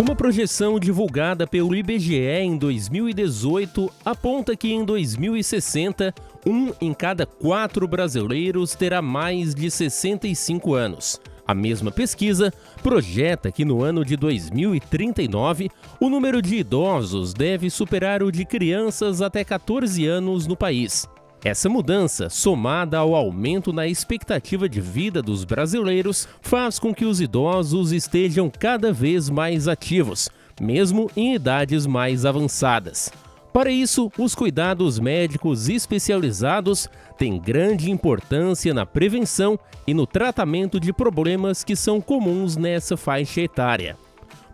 Uma 0.00 0.16
projeção 0.16 0.80
divulgada 0.80 1.46
pelo 1.46 1.74
IBGE 1.74 2.16
em 2.16 2.56
2018 2.56 3.92
aponta 4.02 4.56
que 4.56 4.72
em 4.72 4.82
2060, 4.82 6.14
um 6.46 6.72
em 6.80 6.94
cada 6.94 7.26
quatro 7.26 7.86
brasileiros 7.86 8.74
terá 8.74 9.02
mais 9.02 9.54
de 9.54 9.70
65 9.70 10.72
anos. 10.72 11.20
A 11.46 11.52
mesma 11.52 11.92
pesquisa 11.92 12.50
projeta 12.82 13.52
que 13.52 13.62
no 13.62 13.82
ano 13.82 14.02
de 14.02 14.16
2039, 14.16 15.70
o 16.00 16.08
número 16.08 16.40
de 16.40 16.56
idosos 16.56 17.34
deve 17.34 17.68
superar 17.68 18.22
o 18.22 18.32
de 18.32 18.46
crianças 18.46 19.20
até 19.20 19.44
14 19.44 20.06
anos 20.06 20.46
no 20.46 20.56
país. 20.56 21.06
Essa 21.42 21.70
mudança, 21.70 22.28
somada 22.28 22.98
ao 22.98 23.14
aumento 23.14 23.72
na 23.72 23.86
expectativa 23.86 24.68
de 24.68 24.78
vida 24.78 25.22
dos 25.22 25.42
brasileiros, 25.42 26.28
faz 26.42 26.78
com 26.78 26.94
que 26.94 27.06
os 27.06 27.18
idosos 27.18 27.92
estejam 27.92 28.50
cada 28.50 28.92
vez 28.92 29.30
mais 29.30 29.66
ativos, 29.66 30.28
mesmo 30.60 31.10
em 31.16 31.34
idades 31.34 31.86
mais 31.86 32.26
avançadas. 32.26 33.10
Para 33.54 33.70
isso, 33.70 34.12
os 34.18 34.34
cuidados 34.34 34.98
médicos 34.98 35.70
especializados 35.70 36.88
têm 37.16 37.40
grande 37.40 37.90
importância 37.90 38.74
na 38.74 38.84
prevenção 38.84 39.58
e 39.86 39.94
no 39.94 40.06
tratamento 40.06 40.78
de 40.78 40.92
problemas 40.92 41.64
que 41.64 41.74
são 41.74 42.02
comuns 42.02 42.54
nessa 42.54 42.98
faixa 42.98 43.40
etária. 43.40 43.96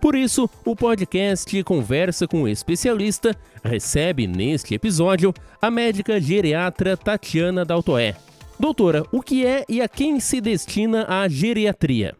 Por 0.00 0.14
isso, 0.14 0.48
o 0.64 0.76
podcast 0.76 1.62
Conversa 1.64 2.28
com 2.28 2.42
o 2.42 2.48
Especialista 2.48 3.36
recebe 3.66 4.26
neste 4.26 4.74
episódio 4.74 5.34
a 5.60 5.70
médica 5.70 6.20
geriatra 6.20 6.96
Tatiana 6.96 7.64
Daltoé. 7.64 8.16
Doutora, 8.58 9.04
o 9.12 9.20
que 9.20 9.44
é 9.44 9.64
e 9.68 9.82
a 9.82 9.88
quem 9.88 10.18
se 10.20 10.40
destina 10.40 11.04
a 11.08 11.28
geriatria? 11.28 12.16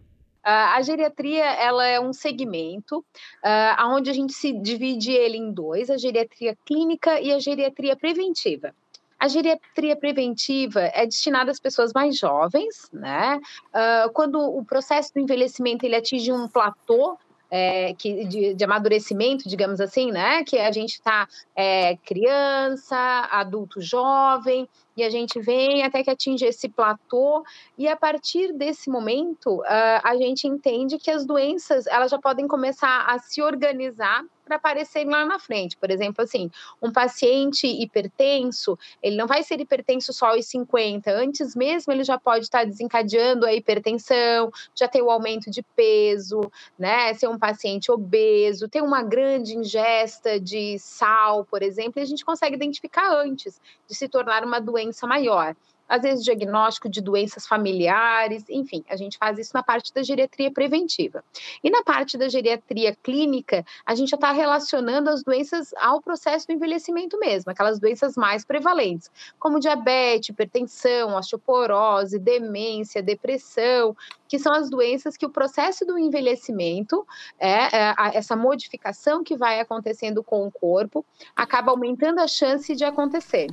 a 0.49 0.81
geriatria 0.81 1.45
ela 1.45 1.85
é 1.85 1.99
um 1.99 2.13
segmento 2.13 2.99
uh, 2.99 3.87
onde 3.89 4.11
a 4.11 4.13
gente 4.13 4.33
se 4.33 4.53
divide 4.53 5.11
ele 5.11 5.37
em 5.37 5.51
dois, 5.51 5.91
a 5.91 5.97
geriatria 5.97 6.57
clínica 6.65 7.21
e 7.21 7.33
a 7.33 7.41
geriatria 7.41 7.97
preventiva. 7.97 8.73
A 9.19 9.29
geriatria 9.29 9.97
preventiva 9.97 10.83
é 10.95 11.05
destinada 11.07 11.51
às 11.51 11.59
pessoas 11.59 11.93
mais 11.93 12.17
jovens, 12.17 12.89
né? 12.93 13.41
Uh, 13.69 14.13
quando 14.13 14.39
o 14.39 14.65
processo 14.65 15.13
do 15.15 15.21
envelhecimento 15.21 15.85
ele 15.85 15.97
atinge 15.97 16.31
um 16.31 16.47
platô 16.47 17.19
é, 17.51 17.95
que, 17.95 18.25
de, 18.27 18.55
de, 18.55 18.65
amadurecimento, 18.65 19.49
digamos 19.49 19.81
assim, 19.81 20.11
né? 20.11 20.43
Que 20.45 20.59
a 20.59 20.73
gente 20.73 20.95
está 20.95 21.29
é, 21.55 21.97
criança, 21.99 22.97
adulto 23.31 23.81
jovem, 23.81 24.69
e 24.97 25.03
a 25.03 25.11
gente 25.11 25.39
vem 25.41 25.83
até 25.83 26.03
que 26.03 26.11
atinge 26.11 26.45
esse 26.45 26.69
platô, 26.69 27.45
e 27.77 27.87
a 27.87 27.97
partir 27.97 28.53
desse 28.53 28.89
momento, 28.89 29.61
uh, 29.61 30.01
a 30.03 30.17
gente 30.17 30.47
entende 30.47 30.99
que 30.99 31.11
as 31.11 31.27
doenças 31.27 31.87
elas 31.87 32.11
já 32.11 32.19
podem 32.19 32.49
começar 32.49 33.05
a 33.07 33.19
se 33.19 33.43
organizar 33.43 34.25
para 34.47 34.57
aparecerem 34.57 35.11
lá 35.11 35.27
na 35.27 35.39
frente. 35.39 35.77
Por 35.77 35.91
exemplo, 35.91 36.23
assim, 36.23 36.49
um 36.81 36.93
paciente 36.93 37.67
hipertenso, 37.67 38.79
ele 39.03 39.17
não 39.17 39.27
vai 39.27 39.43
ser 39.43 39.61
hipertenso 39.61 40.13
só 40.13 40.27
aos 40.27 40.47
50, 40.47 41.11
antes 41.11 41.57
mesmo 41.57 41.93
ele 41.93 42.05
já 42.05 42.17
pode 42.17 42.45
estar 42.45 42.65
desencadeando 42.65 43.45
a 43.45 43.53
hipertensão, 43.53 44.51
já 44.75 44.87
ter 44.87 45.03
o 45.03 45.11
aumento 45.11 45.51
de 45.51 45.63
peso, 45.75 46.41
né? 46.79 47.13
Ser 47.15 47.29
um 47.29 47.39
paciente 47.39 47.91
obeso, 47.91 48.69
ter 48.69 48.83
uma 48.83 49.03
grande 49.03 49.57
ingesta 49.57 50.39
de 50.39 50.79
sal, 50.79 51.45
por 51.45 51.63
exemplo, 51.63 51.99
e 51.99 52.03
a 52.03 52.07
gente 52.07 52.25
consegue 52.25 52.55
identificar 52.55 53.13
antes 53.13 53.61
de 53.89 53.95
se 53.97 54.09
tornar 54.09 54.45
uma 54.45 54.61
doença 54.61 54.86
maior 55.07 55.55
às 55.89 56.03
vezes 56.03 56.25
diagnóstico 56.25 56.89
de 56.89 57.01
doenças 57.01 57.47
familiares, 57.47 58.45
enfim, 58.49 58.85
a 58.89 58.97
gente 58.97 59.19
faz 59.19 59.39
isso 59.39 59.53
na 59.55 59.63
parte 59.63 59.93
da 59.93 60.03
geriatria 60.03 60.51
preventiva. 60.51 61.25
E 61.63 61.71
na 61.71 61.83
parte 61.83 62.19
da 62.19 62.29
geriatria 62.29 62.97
clínica, 63.03 63.65
a 63.85 63.95
gente 63.95 64.11
já 64.11 64.17
está 64.17 64.33
relacionando 64.33 65.11
as 65.11 65.23
doenças 65.23 65.73
ao 65.79 66.01
processo 66.01 66.47
do 66.47 66.53
envelhecimento 66.53 67.19
mesmo, 67.19 67.51
aquelas 67.51 67.79
doenças 67.79 68.17
mais 68.17 68.45
prevalentes, 68.45 69.11
como 69.39 69.61
diabetes, 69.61 70.31
hipertensão, 70.31 71.17
osteoporose, 71.17 72.19
demência, 72.19 73.03
depressão, 73.03 73.97
que 74.29 74.39
são 74.39 74.53
as 74.53 74.69
doenças 74.69 75.17
que 75.17 75.27
o 75.27 75.31
processo 75.31 75.85
do 75.85 75.99
envelhecimento, 75.99 77.07
é, 77.39 77.77
é 77.77 77.95
essa 78.15 78.35
modificação 78.35 79.23
que 79.23 79.37
vai 79.37 79.61
acontecendo 79.61 80.23
com 80.23 80.47
o 80.47 80.51
corpo, 80.51 81.05
acaba 81.35 81.71
aumentando 81.71 82.21
a 82.21 82.27
chance 82.27 82.75
de 82.75 82.85
acontecer. 82.85 83.49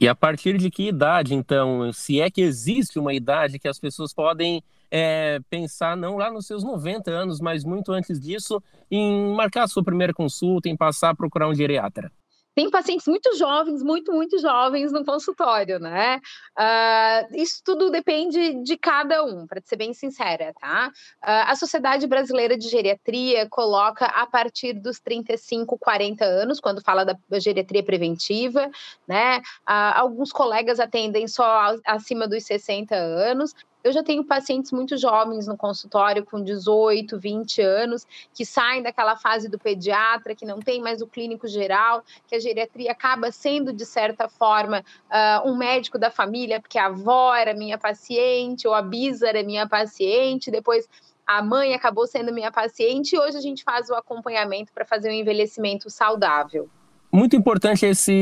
E 0.00 0.08
a 0.08 0.14
partir 0.14 0.56
de 0.56 0.70
que 0.70 0.88
idade, 0.88 1.34
então, 1.34 1.92
se 1.92 2.22
é 2.22 2.30
que 2.30 2.40
existe 2.40 2.98
uma 2.98 3.12
idade 3.12 3.58
que 3.58 3.68
as 3.68 3.78
pessoas 3.78 4.14
podem 4.14 4.64
é, 4.90 5.38
pensar, 5.50 5.94
não 5.94 6.16
lá 6.16 6.30
nos 6.30 6.46
seus 6.46 6.64
90 6.64 7.10
anos, 7.10 7.38
mas 7.38 7.64
muito 7.64 7.92
antes 7.92 8.18
disso, 8.18 8.62
em 8.90 9.34
marcar 9.34 9.64
a 9.64 9.68
sua 9.68 9.84
primeira 9.84 10.14
consulta, 10.14 10.70
em 10.70 10.76
passar 10.76 11.10
a 11.10 11.14
procurar 11.14 11.48
um 11.48 11.54
geriatra? 11.54 12.10
Tem 12.60 12.70
pacientes 12.70 13.06
muito 13.06 13.34
jovens, 13.36 13.82
muito, 13.82 14.12
muito 14.12 14.38
jovens 14.38 14.92
no 14.92 15.02
consultório, 15.02 15.78
né? 15.78 16.20
Uh, 16.58 17.36
isso 17.36 17.62
tudo 17.64 17.90
depende 17.90 18.62
de 18.62 18.76
cada 18.76 19.24
um, 19.24 19.46
para 19.46 19.62
ser 19.64 19.76
bem 19.76 19.94
sincera, 19.94 20.52
tá? 20.60 20.88
Uh, 21.22 21.48
a 21.48 21.56
Sociedade 21.56 22.06
Brasileira 22.06 22.58
de 22.58 22.68
Geriatria 22.68 23.48
coloca 23.48 24.04
a 24.04 24.26
partir 24.26 24.74
dos 24.74 25.00
35, 25.00 25.78
40 25.78 26.22
anos, 26.22 26.60
quando 26.60 26.82
fala 26.82 27.04
da 27.04 27.16
geriatria 27.38 27.82
preventiva, 27.82 28.70
né? 29.08 29.38
Uh, 29.38 29.94
alguns 29.94 30.30
colegas 30.30 30.78
atendem 30.78 31.26
só 31.26 31.74
acima 31.86 32.28
dos 32.28 32.44
60 32.44 32.94
anos, 32.94 33.54
eu 33.82 33.92
já 33.92 34.02
tenho 34.02 34.24
pacientes 34.24 34.72
muito 34.72 34.96
jovens 34.96 35.46
no 35.46 35.56
consultório, 35.56 36.24
com 36.24 36.42
18, 36.42 37.18
20 37.18 37.62
anos, 37.62 38.06
que 38.34 38.44
saem 38.44 38.82
daquela 38.82 39.16
fase 39.16 39.48
do 39.48 39.58
pediatra, 39.58 40.34
que 40.34 40.44
não 40.44 40.58
tem 40.58 40.80
mais 40.80 41.00
o 41.00 41.06
clínico 41.06 41.48
geral, 41.48 42.04
que 42.26 42.34
a 42.34 42.38
geriatria 42.38 42.92
acaba 42.92 43.32
sendo, 43.32 43.72
de 43.72 43.86
certa 43.86 44.28
forma, 44.28 44.84
uh, 45.06 45.48
um 45.48 45.56
médico 45.56 45.98
da 45.98 46.10
família, 46.10 46.60
porque 46.60 46.78
a 46.78 46.86
avó 46.86 47.34
era 47.34 47.54
minha 47.54 47.78
paciente, 47.78 48.68
ou 48.68 48.74
a 48.74 48.82
bisa 48.82 49.28
era 49.28 49.42
minha 49.42 49.68
paciente, 49.68 50.50
depois 50.50 50.88
a 51.26 51.42
mãe 51.42 51.74
acabou 51.74 52.06
sendo 52.06 52.32
minha 52.32 52.50
paciente, 52.50 53.14
e 53.14 53.18
hoje 53.18 53.36
a 53.36 53.40
gente 53.40 53.62
faz 53.62 53.88
o 53.88 53.94
acompanhamento 53.94 54.72
para 54.72 54.84
fazer 54.84 55.10
um 55.10 55.14
envelhecimento 55.14 55.88
saudável. 55.88 56.68
Muito 57.12 57.34
importante 57.34 57.84
esse, 57.86 58.12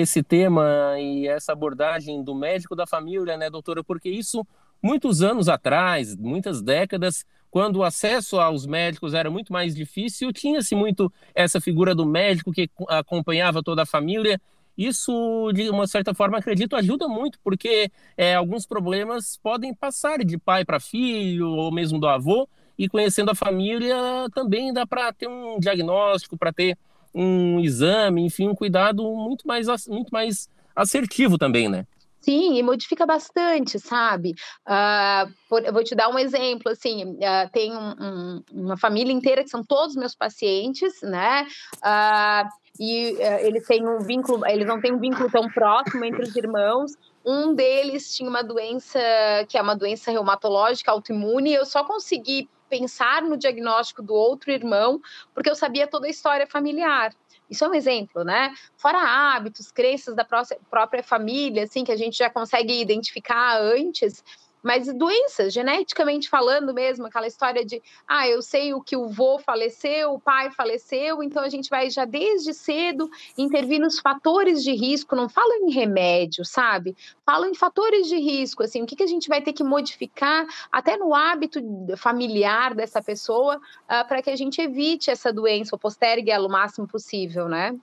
esse 0.00 0.22
tema 0.22 0.94
e 0.96 1.26
essa 1.26 1.52
abordagem 1.52 2.22
do 2.22 2.36
médico 2.36 2.76
da 2.76 2.86
família, 2.86 3.36
né, 3.36 3.50
doutora? 3.50 3.82
Porque 3.82 4.08
isso 4.08 4.46
Muitos 4.82 5.22
anos 5.22 5.48
atrás, 5.48 6.16
muitas 6.16 6.62
décadas, 6.62 7.24
quando 7.50 7.76
o 7.76 7.82
acesso 7.82 8.38
aos 8.38 8.66
médicos 8.66 9.14
era 9.14 9.30
muito 9.30 9.52
mais 9.52 9.74
difícil, 9.74 10.32
tinha-se 10.32 10.74
muito 10.74 11.12
essa 11.34 11.60
figura 11.60 11.94
do 11.94 12.06
médico 12.06 12.52
que 12.52 12.70
acompanhava 12.88 13.62
toda 13.62 13.82
a 13.82 13.86
família. 13.86 14.40
Isso, 14.76 15.50
de 15.52 15.68
uma 15.70 15.88
certa 15.88 16.14
forma, 16.14 16.38
acredito, 16.38 16.76
ajuda 16.76 17.08
muito, 17.08 17.40
porque 17.42 17.90
é, 18.16 18.36
alguns 18.36 18.64
problemas 18.64 19.36
podem 19.42 19.74
passar 19.74 20.24
de 20.24 20.38
pai 20.38 20.64
para 20.64 20.78
filho, 20.78 21.48
ou 21.48 21.72
mesmo 21.72 21.98
do 21.98 22.06
avô, 22.06 22.48
e 22.78 22.88
conhecendo 22.88 23.32
a 23.32 23.34
família 23.34 23.96
também 24.32 24.72
dá 24.72 24.86
para 24.86 25.12
ter 25.12 25.26
um 25.26 25.58
diagnóstico, 25.58 26.38
para 26.38 26.52
ter 26.52 26.78
um 27.12 27.58
exame, 27.58 28.22
enfim, 28.24 28.46
um 28.46 28.54
cuidado 28.54 29.02
muito 29.02 29.48
mais, 29.48 29.66
muito 29.88 30.10
mais 30.10 30.48
assertivo 30.76 31.36
também, 31.36 31.68
né? 31.68 31.84
Sim, 32.20 32.56
e 32.56 32.62
modifica 32.62 33.06
bastante, 33.06 33.78
sabe? 33.78 34.34
Uh, 34.66 35.32
por, 35.48 35.64
eu 35.64 35.72
vou 35.72 35.84
te 35.84 35.94
dar 35.94 36.08
um 36.08 36.18
exemplo, 36.18 36.72
assim, 36.72 37.04
uh, 37.04 37.50
tem 37.52 37.72
um, 37.72 37.94
um, 38.00 38.42
uma 38.52 38.76
família 38.76 39.12
inteira 39.12 39.44
que 39.44 39.50
são 39.50 39.64
todos 39.64 39.94
meus 39.94 40.14
pacientes, 40.14 41.00
né? 41.02 41.46
Uh, 41.76 42.48
e 42.80 43.16
eles 43.40 43.66
têm 43.66 43.86
um 43.88 43.98
vínculo, 43.98 44.46
eles 44.46 44.66
não 44.66 44.80
têm 44.80 44.92
um 44.92 45.00
vínculo 45.00 45.28
tão 45.30 45.48
próximo 45.48 46.04
entre 46.04 46.22
os 46.22 46.36
irmãos. 46.36 46.92
Um 47.24 47.52
deles 47.52 48.14
tinha 48.14 48.28
uma 48.28 48.42
doença 48.42 49.00
que 49.48 49.58
é 49.58 49.62
uma 49.62 49.74
doença 49.74 50.12
reumatológica 50.12 50.92
autoimune, 50.92 51.52
eu 51.52 51.66
só 51.66 51.82
consegui 51.82 52.48
pensar 52.68 53.22
no 53.22 53.36
diagnóstico 53.36 54.02
do 54.02 54.14
outro 54.14 54.52
irmão 54.52 55.00
porque 55.34 55.50
eu 55.50 55.56
sabia 55.56 55.86
toda 55.88 56.06
a 56.06 56.10
história 56.10 56.46
familiar. 56.46 57.12
Isso 57.50 57.64
é 57.64 57.68
um 57.68 57.74
exemplo, 57.74 58.24
né? 58.24 58.54
Fora 58.76 58.98
hábitos, 58.98 59.72
crenças 59.72 60.14
da 60.14 60.24
própria 60.24 61.02
família, 61.02 61.64
assim, 61.64 61.84
que 61.84 61.92
a 61.92 61.96
gente 61.96 62.16
já 62.18 62.28
consegue 62.28 62.80
identificar 62.80 63.58
antes, 63.58 64.22
mas 64.62 64.92
doenças, 64.92 65.52
geneticamente 65.52 66.28
falando 66.28 66.74
mesmo, 66.74 67.06
aquela 67.06 67.26
história 67.26 67.64
de, 67.64 67.82
ah, 68.06 68.28
eu 68.28 68.42
sei 68.42 68.74
o 68.74 68.80
que 68.80 68.96
o 68.96 69.08
vô 69.08 69.38
faleceu, 69.38 70.14
o 70.14 70.20
pai 70.20 70.50
faleceu, 70.50 71.22
então 71.22 71.42
a 71.42 71.48
gente 71.48 71.70
vai 71.70 71.90
já 71.90 72.04
desde 72.04 72.52
cedo 72.52 73.10
intervir 73.36 73.80
nos 73.80 73.98
fatores 73.98 74.62
de 74.62 74.72
risco, 74.72 75.16
não 75.16 75.28
falo 75.28 75.52
em 75.64 75.70
remédio, 75.70 76.44
sabe? 76.44 76.96
Falo 77.24 77.46
em 77.46 77.54
fatores 77.54 78.06
de 78.06 78.16
risco, 78.16 78.62
assim, 78.62 78.82
o 78.82 78.86
que, 78.86 78.96
que 78.96 79.02
a 79.02 79.08
gente 79.08 79.28
vai 79.28 79.40
ter 79.40 79.52
que 79.52 79.64
modificar 79.64 80.46
até 80.72 80.96
no 80.96 81.14
hábito 81.14 81.60
familiar 81.96 82.74
dessa 82.74 83.02
pessoa 83.02 83.56
uh, 83.56 84.06
para 84.08 84.22
que 84.22 84.30
a 84.30 84.36
gente 84.36 84.60
evite 84.60 85.10
essa 85.10 85.32
doença 85.32 85.74
ou 85.74 85.78
postergue 85.78 86.30
ela 86.30 86.46
o 86.46 86.50
máximo 86.50 86.86
possível, 86.86 87.48
né? 87.48 87.76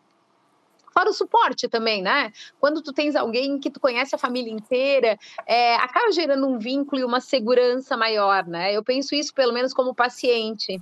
Fora 0.97 1.09
o 1.09 1.13
suporte 1.13 1.68
também, 1.68 2.01
né? 2.01 2.31
Quando 2.57 2.81
tu 2.81 2.94
tens 2.94 3.18
alguém 3.18 3.59
que 3.59 3.69
tu 3.69 3.81
conhece 3.81 4.15
a 4.15 4.18
família 4.18 4.50
inteira, 4.50 5.19
é, 5.45 5.75
acaba 5.75 6.09
gerando 6.09 6.47
um 6.47 6.57
vínculo 6.57 7.01
e 7.01 7.03
uma 7.03 7.19
segurança 7.19 7.97
maior, 7.97 8.47
né? 8.47 8.74
Eu 8.74 8.81
penso 8.81 9.13
isso 9.13 9.33
pelo 9.33 9.51
menos 9.51 9.74
como 9.74 9.94
paciente. 9.94 10.81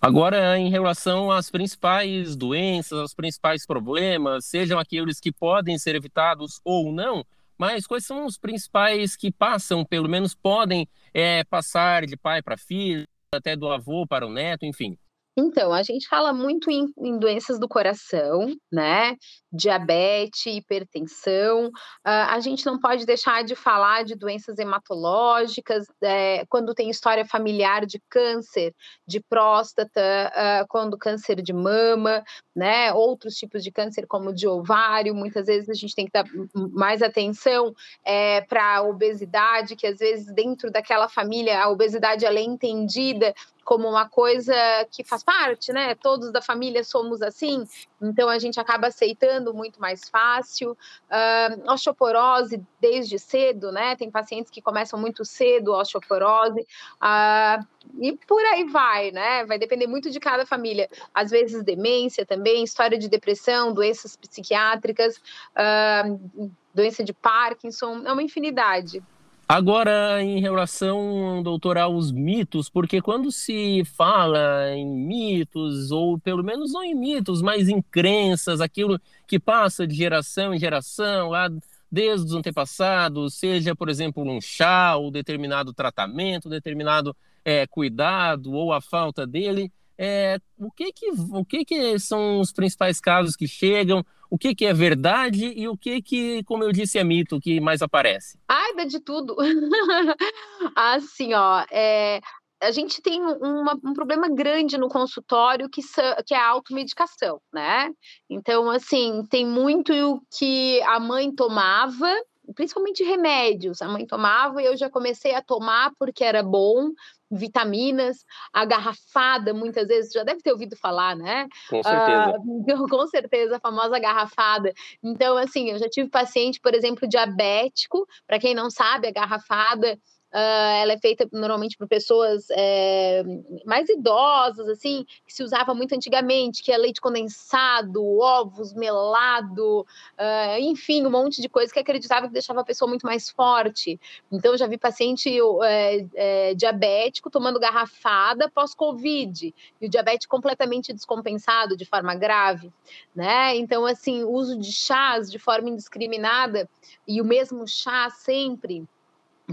Agora, 0.00 0.56
em 0.56 0.70
relação 0.70 1.32
às 1.32 1.50
principais 1.50 2.36
doenças, 2.36 2.96
aos 2.96 3.12
principais 3.12 3.66
problemas, 3.66 4.44
sejam 4.44 4.78
aqueles 4.78 5.18
que 5.18 5.32
podem 5.32 5.76
ser 5.76 5.96
evitados 5.96 6.60
ou 6.64 6.92
não, 6.92 7.26
mas 7.58 7.84
quais 7.84 8.06
são 8.06 8.24
os 8.24 8.38
principais 8.38 9.16
que 9.16 9.32
passam, 9.32 9.84
pelo 9.84 10.08
menos 10.08 10.36
podem 10.36 10.86
é, 11.12 11.42
passar 11.42 12.06
de 12.06 12.16
pai 12.16 12.40
para 12.40 12.56
filho, 12.56 13.02
até 13.34 13.56
do 13.56 13.68
avô 13.68 14.06
para 14.06 14.24
o 14.24 14.30
neto, 14.30 14.64
enfim? 14.64 14.96
Então, 15.40 15.72
a 15.72 15.84
gente 15.84 16.08
fala 16.08 16.32
muito 16.32 16.68
em, 16.68 16.92
em 16.98 17.16
doenças 17.16 17.60
do 17.60 17.68
coração, 17.68 18.52
né? 18.72 19.14
Diabetes, 19.52 20.44
hipertensão. 20.46 21.68
Uh, 21.68 22.26
a 22.30 22.40
gente 22.40 22.66
não 22.66 22.76
pode 22.76 23.06
deixar 23.06 23.44
de 23.44 23.54
falar 23.54 24.04
de 24.04 24.16
doenças 24.16 24.58
hematológicas, 24.58 25.86
é, 26.02 26.44
quando 26.48 26.74
tem 26.74 26.90
história 26.90 27.24
familiar 27.24 27.86
de 27.86 28.02
câncer 28.10 28.74
de 29.06 29.20
próstata, 29.20 30.00
uh, 30.34 30.66
quando 30.68 30.98
câncer 30.98 31.40
de 31.40 31.52
mama, 31.52 32.24
né? 32.54 32.92
Outros 32.92 33.34
tipos 33.34 33.62
de 33.62 33.70
câncer, 33.70 34.08
como 34.08 34.34
de 34.34 34.48
ovário. 34.48 35.14
Muitas 35.14 35.46
vezes 35.46 35.68
a 35.70 35.74
gente 35.74 35.94
tem 35.94 36.06
que 36.06 36.12
dar 36.12 36.24
mais 36.72 37.00
atenção 37.00 37.72
é, 38.04 38.40
para 38.40 38.78
a 38.78 38.82
obesidade, 38.82 39.76
que 39.76 39.86
às 39.86 39.98
vezes 39.98 40.34
dentro 40.34 40.68
daquela 40.68 41.08
família 41.08 41.62
a 41.62 41.70
obesidade 41.70 42.26
ela 42.26 42.40
é 42.40 42.42
entendida 42.42 43.32
como 43.68 43.86
uma 43.86 44.08
coisa 44.08 44.54
que 44.90 45.04
faz 45.04 45.22
parte, 45.22 45.74
né? 45.74 45.94
Todos 45.94 46.32
da 46.32 46.40
família 46.40 46.82
somos 46.82 47.20
assim, 47.20 47.68
então 48.00 48.26
a 48.26 48.38
gente 48.38 48.58
acaba 48.58 48.86
aceitando 48.86 49.52
muito 49.52 49.78
mais 49.78 50.08
fácil. 50.08 50.70
Uh, 50.72 51.70
osteoporose 51.70 52.64
desde 52.80 53.18
cedo, 53.18 53.70
né? 53.70 53.94
Tem 53.94 54.10
pacientes 54.10 54.50
que 54.50 54.62
começam 54.62 54.98
muito 54.98 55.22
cedo 55.22 55.74
a 55.74 55.80
osteoporose, 55.82 56.62
uh, 56.62 57.66
e 58.00 58.16
por 58.26 58.40
aí 58.40 58.64
vai, 58.64 59.10
né? 59.10 59.44
Vai 59.44 59.58
depender 59.58 59.86
muito 59.86 60.10
de 60.10 60.18
cada 60.18 60.46
família. 60.46 60.88
Às 61.12 61.30
vezes 61.30 61.62
demência 61.62 62.24
também, 62.24 62.64
história 62.64 62.96
de 62.96 63.06
depressão, 63.06 63.74
doenças 63.74 64.16
psiquiátricas, 64.16 65.18
uh, 65.18 66.50
doença 66.72 67.04
de 67.04 67.12
Parkinson, 67.12 68.00
é 68.06 68.12
uma 68.14 68.22
infinidade. 68.22 69.02
Agora, 69.50 70.22
em 70.22 70.40
relação, 70.40 71.42
doutor, 71.42 71.78
aos 71.78 72.12
mitos, 72.12 72.68
porque 72.68 73.00
quando 73.00 73.32
se 73.32 73.82
fala 73.96 74.70
em 74.76 74.86
mitos, 74.86 75.90
ou 75.90 76.18
pelo 76.18 76.44
menos 76.44 76.74
não 76.74 76.84
em 76.84 76.94
mitos, 76.94 77.40
mas 77.40 77.66
em 77.66 77.80
crenças, 77.80 78.60
aquilo 78.60 79.00
que 79.26 79.38
passa 79.38 79.86
de 79.86 79.94
geração 79.94 80.52
em 80.52 80.58
geração, 80.58 81.30
lá 81.30 81.48
desde 81.90 82.26
os 82.26 82.34
antepassados, 82.34 83.36
seja, 83.36 83.74
por 83.74 83.88
exemplo, 83.88 84.22
um 84.22 84.38
chá, 84.38 84.96
ou 84.96 85.10
determinado 85.10 85.72
tratamento, 85.72 86.50
determinado 86.50 87.16
é, 87.42 87.66
cuidado, 87.66 88.52
ou 88.52 88.70
a 88.70 88.82
falta 88.82 89.26
dele, 89.26 89.72
é, 89.98 90.38
o 90.56 90.70
que 90.70 90.92
que, 90.92 91.10
o 91.10 91.44
que 91.44 91.64
que 91.64 91.98
são 91.98 92.40
os 92.40 92.52
principais 92.52 93.00
casos 93.00 93.34
que 93.34 93.48
chegam, 93.48 94.04
o 94.30 94.38
que 94.38 94.54
que 94.54 94.64
é 94.64 94.72
verdade 94.72 95.52
e 95.56 95.66
o 95.66 95.76
que 95.76 96.00
que, 96.00 96.44
como 96.44 96.62
eu 96.62 96.70
disse, 96.70 96.98
é 96.98 97.04
mito 97.04 97.40
que 97.40 97.60
mais 97.60 97.82
aparece? 97.82 98.38
Ai, 98.48 98.74
dá 98.76 98.84
de 98.84 99.00
tudo. 99.00 99.36
assim, 100.76 101.34
ó, 101.34 101.64
é, 101.70 102.20
a 102.60 102.70
gente 102.70 103.00
tem 103.00 103.20
uma, 103.20 103.74
um 103.84 103.92
problema 103.92 104.28
grande 104.28 104.78
no 104.78 104.88
consultório 104.88 105.68
que, 105.68 105.80
que 106.26 106.34
é 106.34 106.38
a 106.38 106.48
automedicação, 106.48 107.40
né? 107.52 107.90
Então, 108.28 108.70
assim, 108.70 109.24
tem 109.30 109.46
muito 109.46 109.92
o 109.92 110.20
que 110.36 110.80
a 110.82 110.98
mãe 111.00 111.34
tomava, 111.34 112.08
principalmente 112.54 113.04
remédios. 113.04 113.80
A 113.80 113.88
mãe 113.88 114.06
tomava 114.06 114.62
e 114.62 114.66
eu 114.66 114.76
já 114.76 114.90
comecei 114.90 115.34
a 115.34 115.42
tomar 115.42 115.92
porque 115.98 116.24
era 116.24 116.42
bom, 116.42 116.90
vitaminas, 117.30 118.24
a 118.52 118.64
garrafada, 118.64 119.52
muitas 119.52 119.86
vezes, 119.86 120.12
já 120.12 120.24
deve 120.24 120.40
ter 120.40 120.52
ouvido 120.52 120.76
falar, 120.76 121.16
né? 121.16 121.46
Com 121.68 121.82
certeza. 121.82 122.38
Uh, 122.38 122.88
com 122.88 123.06
certeza, 123.06 123.56
a 123.56 123.60
famosa 123.60 123.98
garrafada. 123.98 124.72
Então, 125.02 125.36
assim, 125.36 125.70
eu 125.70 125.78
já 125.78 125.88
tive 125.88 126.08
paciente, 126.08 126.60
por 126.60 126.74
exemplo, 126.74 127.08
diabético, 127.08 128.06
para 128.26 128.38
quem 128.38 128.54
não 128.54 128.70
sabe, 128.70 129.08
a 129.08 129.12
garrafada 129.12 129.98
Uh, 130.32 130.82
ela 130.82 130.92
é 130.92 130.98
feita 130.98 131.26
normalmente 131.32 131.76
por 131.78 131.88
pessoas 131.88 132.48
é, 132.50 133.22
mais 133.64 133.88
idosas, 133.88 134.68
assim, 134.68 135.06
que 135.26 135.32
se 135.32 135.42
usava 135.42 135.74
muito 135.74 135.94
antigamente, 135.94 136.62
que 136.62 136.70
é 136.70 136.76
leite 136.76 137.00
condensado, 137.00 138.04
ovos, 138.18 138.74
melado, 138.74 139.80
uh, 139.80 140.58
enfim, 140.60 141.06
um 141.06 141.10
monte 141.10 141.40
de 141.40 141.48
coisa 141.48 141.72
que 141.72 141.78
acreditava 141.78 142.26
que 142.26 142.32
deixava 142.34 142.60
a 142.60 142.64
pessoa 142.64 142.88
muito 142.88 143.06
mais 143.06 143.30
forte. 143.30 143.98
Então, 144.30 144.54
já 144.54 144.66
vi 144.66 144.76
paciente 144.76 145.30
é, 145.64 146.06
é, 146.14 146.54
diabético 146.54 147.30
tomando 147.30 147.58
garrafada 147.58 148.50
pós-Covid, 148.50 149.54
e 149.80 149.86
o 149.86 149.88
diabetes 149.88 150.26
completamente 150.26 150.92
descompensado 150.92 151.74
de 151.74 151.86
forma 151.86 152.14
grave, 152.14 152.70
né? 153.16 153.56
Então, 153.56 153.86
assim, 153.86 154.24
uso 154.24 154.58
de 154.58 154.72
chás 154.72 155.30
de 155.30 155.38
forma 155.38 155.70
indiscriminada, 155.70 156.68
e 157.06 157.22
o 157.22 157.24
mesmo 157.24 157.66
chá 157.66 158.10
sempre 158.10 158.86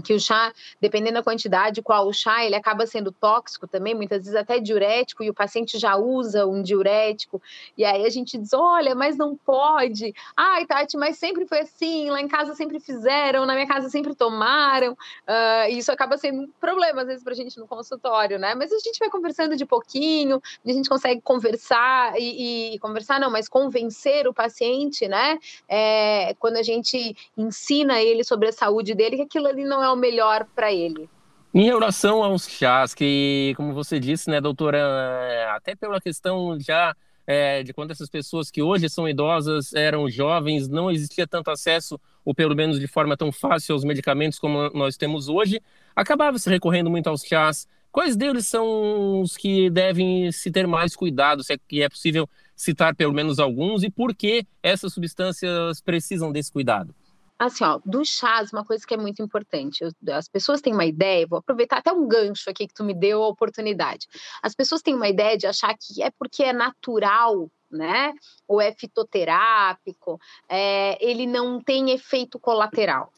que 0.02 0.12
o 0.12 0.20
chá, 0.20 0.52
dependendo 0.80 1.14
da 1.14 1.22
quantidade, 1.22 1.82
qual 1.82 2.06
o 2.06 2.12
chá, 2.12 2.44
ele 2.44 2.54
acaba 2.54 2.86
sendo 2.86 3.10
tóxico 3.10 3.66
também, 3.66 3.94
muitas 3.94 4.18
vezes 4.18 4.34
até 4.34 4.58
diurético, 4.58 5.22
e 5.22 5.30
o 5.30 5.34
paciente 5.34 5.78
já 5.78 5.96
usa 5.96 6.46
um 6.46 6.62
diurético, 6.62 7.40
e 7.76 7.84
aí 7.84 8.04
a 8.04 8.10
gente 8.10 8.36
diz, 8.36 8.52
olha, 8.52 8.94
mas 8.94 9.16
não 9.16 9.36
pode, 9.36 10.14
ai, 10.36 10.66
Tati, 10.66 10.96
mas 10.96 11.16
sempre 11.18 11.46
foi 11.46 11.60
assim, 11.60 12.10
lá 12.10 12.20
em 12.20 12.28
casa 12.28 12.54
sempre 12.54 12.78
fizeram, 12.78 13.46
na 13.46 13.54
minha 13.54 13.66
casa 13.66 13.88
sempre 13.88 14.14
tomaram, 14.14 14.92
uh, 14.92 15.70
e 15.70 15.78
isso 15.78 15.90
acaba 15.90 16.18
sendo 16.18 16.42
um 16.42 16.48
problema, 16.60 17.02
às 17.02 17.08
vezes, 17.08 17.24
para 17.24 17.32
a 17.32 17.36
gente 17.36 17.58
no 17.58 17.66
consultório, 17.66 18.38
né, 18.38 18.54
mas 18.54 18.72
a 18.72 18.78
gente 18.78 18.98
vai 18.98 19.08
conversando 19.08 19.56
de 19.56 19.64
pouquinho, 19.64 20.42
a 20.64 20.72
gente 20.72 20.88
consegue 20.88 21.20
conversar, 21.22 22.14
e, 22.18 22.74
e 22.74 22.78
conversar 22.80 23.18
não, 23.18 23.30
mas 23.30 23.48
convencer 23.48 24.28
o 24.28 24.34
paciente, 24.34 25.08
né, 25.08 25.38
é, 25.68 26.34
quando 26.38 26.56
a 26.56 26.62
gente 26.62 27.16
ensina 27.36 28.00
ele 28.02 28.22
sobre 28.24 28.48
a 28.48 28.52
saúde 28.52 28.94
dele, 28.94 29.16
que 29.16 29.22
aquilo 29.22 29.46
ali 29.46 29.64
não 29.64 29.82
é 29.82 29.85
é 29.86 29.90
o 29.90 29.96
melhor 29.96 30.46
para 30.54 30.72
ele? 30.72 31.08
Em 31.54 31.64
relação 31.64 32.22
aos 32.22 32.46
chás, 32.48 32.92
que, 32.92 33.54
como 33.56 33.72
você 33.72 33.98
disse, 33.98 34.28
né, 34.28 34.40
doutora, 34.40 34.78
é, 34.78 35.46
até 35.50 35.74
pela 35.74 36.00
questão 36.00 36.58
já 36.60 36.94
é, 37.26 37.62
de 37.62 37.72
quando 37.72 37.90
essas 37.90 38.08
pessoas 38.08 38.50
que 38.50 38.62
hoje 38.62 38.88
são 38.88 39.08
idosas 39.08 39.72
eram 39.72 40.08
jovens, 40.08 40.68
não 40.68 40.90
existia 40.90 41.26
tanto 41.26 41.50
acesso, 41.50 41.98
ou 42.24 42.34
pelo 42.34 42.54
menos 42.54 42.78
de 42.78 42.86
forma 42.86 43.16
tão 43.16 43.32
fácil, 43.32 43.72
aos 43.72 43.84
medicamentos 43.84 44.38
como 44.38 44.70
nós 44.74 44.96
temos 44.96 45.28
hoje, 45.28 45.60
acabava 45.94 46.38
se 46.38 46.48
recorrendo 46.50 46.90
muito 46.90 47.08
aos 47.08 47.22
chás. 47.22 47.66
Quais 47.90 48.16
deles 48.16 48.46
são 48.46 49.22
os 49.22 49.36
que 49.36 49.70
devem 49.70 50.30
se 50.30 50.50
ter 50.50 50.66
mais 50.66 50.94
cuidado, 50.94 51.42
se 51.42 51.54
é 51.54 51.58
que 51.66 51.82
é 51.82 51.88
possível 51.88 52.28
citar 52.54 52.94
pelo 52.94 53.14
menos 53.14 53.38
alguns, 53.38 53.82
e 53.82 53.90
por 53.90 54.14
que 54.14 54.46
essas 54.62 54.92
substâncias 54.92 55.80
precisam 55.80 56.30
desse 56.30 56.52
cuidado? 56.52 56.94
Assim, 57.38 57.64
ó, 57.64 57.80
do 57.84 58.04
chás, 58.04 58.52
uma 58.52 58.64
coisa 58.64 58.86
que 58.86 58.94
é 58.94 58.96
muito 58.96 59.22
importante. 59.22 59.84
as 60.12 60.28
pessoas 60.28 60.60
têm 60.60 60.72
uma 60.72 60.84
ideia, 60.86 61.26
vou 61.26 61.38
aproveitar 61.38 61.78
até 61.78 61.92
um 61.92 62.06
gancho 62.06 62.48
aqui 62.48 62.66
que 62.66 62.74
tu 62.74 62.84
me 62.84 62.94
deu 62.94 63.22
a 63.22 63.28
oportunidade. 63.28 64.06
As 64.42 64.54
pessoas 64.54 64.82
têm 64.82 64.94
uma 64.94 65.08
ideia 65.08 65.36
de 65.36 65.46
achar 65.46 65.74
que 65.78 66.02
é 66.02 66.10
porque 66.18 66.42
é 66.42 66.52
natural 66.52 67.50
né? 67.70 68.12
Ou 68.46 68.60
é 68.60 68.72
fitoterápico, 68.72 70.20
é, 70.48 70.96
ele 71.04 71.26
não 71.26 71.60
tem 71.60 71.90
efeito 71.90 72.38
colateral. 72.38 73.12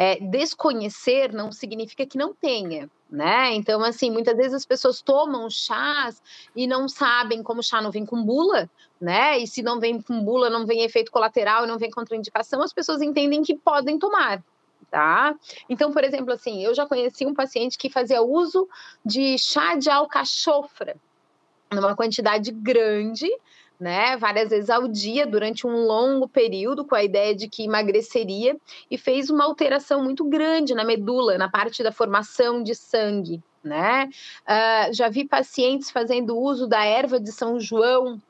É, 0.00 0.20
desconhecer 0.20 1.32
não 1.32 1.50
significa 1.50 2.06
que 2.06 2.16
não 2.16 2.32
tenha 2.32 2.88
né? 3.10 3.54
Então, 3.54 3.82
assim, 3.82 4.10
muitas 4.10 4.36
vezes 4.36 4.54
as 4.54 4.66
pessoas 4.66 5.00
tomam 5.00 5.48
chás 5.48 6.22
e 6.54 6.66
não 6.66 6.88
sabem 6.88 7.42
como 7.42 7.62
chá 7.62 7.80
não 7.80 7.90
vem 7.90 8.04
com 8.04 8.22
bula, 8.22 8.68
né? 9.00 9.38
E 9.38 9.46
se 9.46 9.62
não 9.62 9.80
vem 9.80 10.00
com 10.00 10.22
bula, 10.22 10.50
não 10.50 10.66
vem 10.66 10.82
efeito 10.82 11.10
colateral 11.10 11.64
e 11.64 11.66
não 11.66 11.78
vem 11.78 11.90
contraindicação, 11.90 12.62
as 12.62 12.72
pessoas 12.72 13.00
entendem 13.00 13.42
que 13.42 13.54
podem 13.54 13.98
tomar, 13.98 14.42
tá? 14.90 15.34
Então, 15.68 15.90
por 15.90 16.04
exemplo, 16.04 16.32
assim, 16.32 16.62
eu 16.62 16.74
já 16.74 16.86
conheci 16.86 17.24
um 17.24 17.34
paciente 17.34 17.78
que 17.78 17.88
fazia 17.88 18.20
uso 18.20 18.68
de 19.04 19.38
chá 19.38 19.74
de 19.74 19.88
alcachofra 19.88 20.96
numa 21.72 21.94
quantidade 21.94 22.50
grande, 22.50 23.28
né, 23.78 24.16
várias 24.16 24.50
vezes 24.50 24.70
ao 24.70 24.88
dia 24.88 25.26
durante 25.26 25.66
um 25.66 25.86
longo 25.86 26.28
período, 26.28 26.84
com 26.84 26.94
a 26.94 27.04
ideia 27.04 27.34
de 27.34 27.48
que 27.48 27.64
emagreceria, 27.64 28.56
e 28.90 28.98
fez 28.98 29.30
uma 29.30 29.44
alteração 29.44 30.02
muito 30.02 30.24
grande 30.24 30.74
na 30.74 30.84
medula, 30.84 31.38
na 31.38 31.48
parte 31.48 31.82
da 31.82 31.92
formação 31.92 32.62
de 32.62 32.74
sangue. 32.74 33.42
Né? 33.62 34.08
Uh, 34.44 34.94
já 34.94 35.08
vi 35.08 35.26
pacientes 35.26 35.90
fazendo 35.90 36.38
uso 36.38 36.66
da 36.66 36.84
erva 36.84 37.20
de 37.20 37.30
São 37.32 37.60
João 37.60 38.20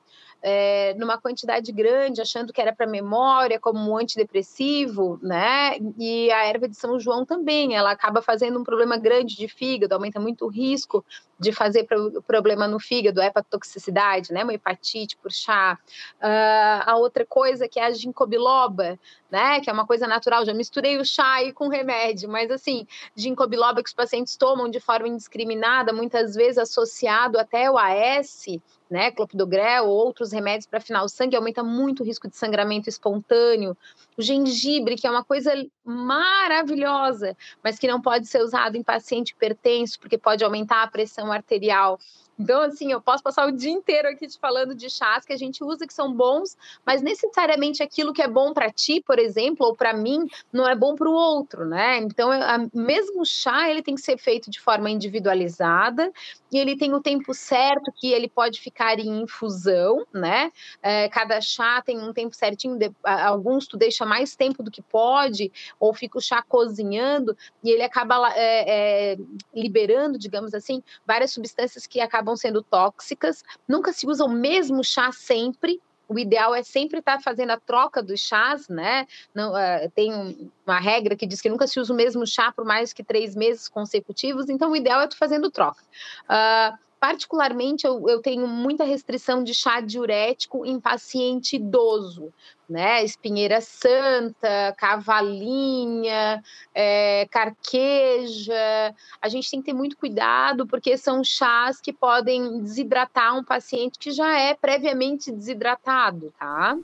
é, 0.43 0.95
numa 0.95 1.19
quantidade 1.19 1.73
grande, 1.73 2.21
achando 2.21 2.52
que 2.52 2.61
era 2.61 2.75
para 2.75 2.87
memória, 2.87 3.59
como 3.59 3.78
um 3.78 3.97
antidepressivo, 3.97 5.19
né? 5.21 5.76
E 5.99 6.31
a 6.31 6.47
erva 6.47 6.69
de 6.69 6.76
São 6.76 6.99
João 6.99 7.25
também, 7.25 7.75
ela 7.75 7.90
acaba 7.90 8.23
fazendo 8.23 8.59
um 8.59 8.64
problema 8.64 8.97
grande 8.97 9.37
de 9.37 9.49
fígado, 9.49 9.95
aumenta 9.95 10.21
muito 10.21 10.47
o 10.47 10.49
risco 10.49 11.05
de 11.38 11.52
fazer 11.52 11.85
pro, 11.85 12.23
problema 12.23 12.66
no 12.66 12.80
fígado, 12.80 13.23
hepatotoxicidade, 13.23 14.33
né? 14.33 14.42
Uma 14.42 14.54
hepatite 14.54 15.16
por 15.16 15.30
chá. 15.30 15.78
Uh, 16.16 16.83
a 16.85 16.97
outra 16.97 17.25
coisa 17.25 17.68
que 17.68 17.78
é 17.78 17.85
a 17.85 17.90
ginkgo 17.92 18.26
biloba, 18.26 18.99
né? 19.30 19.61
Que 19.61 19.71
é 19.71 19.73
uma 19.73 19.87
coisa 19.87 20.07
natural. 20.07 20.45
Já 20.45 20.52
misturei 20.52 20.99
o 20.99 21.04
chá 21.04 21.38
com 21.54 21.68
remédio, 21.68 22.28
mas 22.28 22.50
assim, 22.50 22.87
ginkgo 23.14 23.47
biloba 23.47 23.83
que 23.83 23.88
os 23.88 23.95
pacientes 23.95 24.37
tomam 24.37 24.68
de 24.68 24.80
forma 24.80 25.09
indiscriminada, 25.09 25.92
muitas 25.92 26.35
vezes 26.35 26.59
associado 26.59 27.38
até 27.38 27.71
o 27.71 27.78
AS, 27.78 28.47
né, 28.90 29.11
clopidogrel 29.11 29.87
ou 29.87 29.97
outros 29.97 30.33
remédios 30.33 30.66
para 30.66 30.78
afinar 30.78 31.02
o 31.02 31.09
sangue, 31.09 31.37
aumenta 31.37 31.62
muito 31.62 32.02
o 32.02 32.07
risco 32.07 32.28
de 32.28 32.37
sangramento 32.37 32.88
espontâneo. 32.88 33.76
O 34.19 34.23
gengibre, 34.23 34.97
que 34.97 35.07
é 35.07 35.11
uma 35.11 35.25
coisa 35.25 35.53
maravilhosa, 35.85 37.37
mas 37.63 37.79
que 37.79 37.87
não 37.87 38.03
pode 38.03 38.27
ser 38.27 38.43
usado 38.43 38.77
em 38.77 38.83
paciente 38.83 39.31
hipertenso, 39.31 39.99
porque 40.01 40.19
pode 40.19 40.43
aumentar 40.43 40.83
a 40.83 40.89
pressão 40.89 41.31
arterial. 41.31 42.01
Então, 42.38 42.62
assim, 42.62 42.92
eu 42.92 43.00
posso 43.00 43.23
passar 43.23 43.49
o 43.49 43.52
dia 43.52 43.71
inteiro 43.71 44.09
aqui 44.09 44.28
te 44.28 44.38
falando 44.38 44.75
de 44.75 44.88
chás 44.88 45.25
que 45.25 45.33
a 45.33 45.37
gente 45.37 45.64
usa 45.64 45.87
que 45.87 45.92
são 45.92 46.12
bons, 46.12 46.57
mas 46.87 47.02
necessariamente 47.02 47.83
aquilo 47.83 48.12
que 48.12 48.23
é 48.23 48.28
bom 48.28 48.52
para 48.52 48.71
ti, 48.71 49.02
por 49.04 49.18
exemplo, 49.18 49.66
ou 49.66 49.75
para 49.75 49.92
mim, 49.92 50.26
não 50.52 50.68
é 50.68 50.75
bom 50.76 50.95
para 50.95 51.09
o 51.09 51.12
outro, 51.12 51.66
né? 51.66 51.99
Então, 51.99 52.30
a, 52.30 52.59
mesmo 52.73 53.26
chá, 53.26 53.68
ele 53.68 53.83
tem 53.83 53.97
que 53.97 54.00
ser 54.00 54.16
feito 54.16 54.50
de 54.50 54.61
forma 54.61 54.88
individualizada 54.88 56.12
e 56.52 56.59
ele 56.59 56.76
tem 56.76 56.95
o 56.95 57.00
tempo 57.00 57.35
certo 57.35 57.92
que 57.97 58.12
ele 58.12 58.28
pode 58.28 58.61
ficar 58.61 59.00
em 59.00 59.23
infusão, 59.23 60.07
né? 60.14 60.52
É, 60.80 61.09
cada 61.09 61.40
chá 61.40 61.83
tem 61.83 61.99
um 61.99 62.12
tempo 62.12 62.37
certinho, 62.37 62.78
de, 62.78 62.92
alguns 63.02 63.66
tu 63.66 63.76
deixa 63.76 64.07
mais 64.07 64.37
tempo 64.37 64.62
do 64.62 64.71
que 64.71 64.80
pode, 64.80 65.50
ou 65.80 65.92
fica 65.92 66.18
o 66.18 66.23
chá 66.23 66.40
cozinhando 66.40 67.37
e 67.64 67.71
ele 67.71 67.83
acaba 67.83 68.33
é, 68.35 69.12
é, 69.12 69.18
liberando, 69.52 70.16
digamos 70.16 70.54
assim, 70.54 70.83
várias 71.04 71.33
substâncias 71.33 71.87
que 71.87 72.00
acabam 72.00 72.27
acabam 72.28 72.37
sendo 72.37 72.62
tóxicas. 72.62 73.44
Nunca 73.66 73.92
se 73.92 74.06
usa 74.06 74.25
o 74.25 74.28
mesmo 74.28 74.85
chá 74.85 75.11
sempre. 75.12 75.80
O 76.08 76.18
ideal 76.18 76.54
é 76.54 76.62
sempre 76.62 77.00
estar 77.00 77.20
fazendo 77.20 77.50
a 77.50 77.61
troca 77.61 78.02
dos 78.02 78.20
chás, 78.20 78.66
né? 78.68 79.06
Não, 79.35 79.52
uh, 79.52 79.90
tem 79.94 80.50
uma 80.66 80.80
regra 80.80 81.14
que 81.14 81.26
diz 81.26 81.40
que 81.40 81.50
nunca 81.50 81.66
se 81.66 81.78
usa 81.78 81.92
o 81.92 81.97
mesmo 81.97 82.26
chá 82.26 82.50
por 82.50 82.64
mais 82.64 82.94
que 82.94 83.04
três 83.04 83.37
meses 83.37 83.68
consecutivos, 83.68 84.49
então 84.49 84.70
o 84.70 84.76
ideal 84.76 85.02
é 85.02 85.06
tu 85.06 85.18
fazendo 85.18 85.50
troca. 85.50 85.82
Uh, 86.25 86.78
particularmente, 87.00 87.87
eu, 87.87 88.09
eu, 88.09 88.21
tenho 88.21 88.47
muita 88.47 88.85
restrição 88.85 89.45
de 89.45 89.55
chá 89.55 89.81
diurético 89.81 90.67
em 90.67 90.81
paciente 90.81 91.57
idoso, 91.57 92.33
né? 92.69 93.05
Espinheira 93.05 93.61
santa, 93.61 94.75
cavalinha, 94.76 96.43
é, 96.75 97.26
carqueja. 97.31 98.95
A 99.21 99.28
gente 99.28 99.50
tem 99.50 99.61
que 99.61 99.67
ter 99.67 99.73
muito 99.73 99.97
cuidado, 99.97 100.67
porque 100.67 100.97
são 100.97 101.23
chás 101.23 101.81
que 101.81 101.93
podem 101.93 102.61
desidratar 102.61 103.37
um 103.37 103.45
paciente 103.45 103.99
que 103.99 104.11
já 104.11 104.38
é 104.38 104.55
previamente 104.55 105.31
desidratado, 105.31 106.33
tá? 106.38 106.76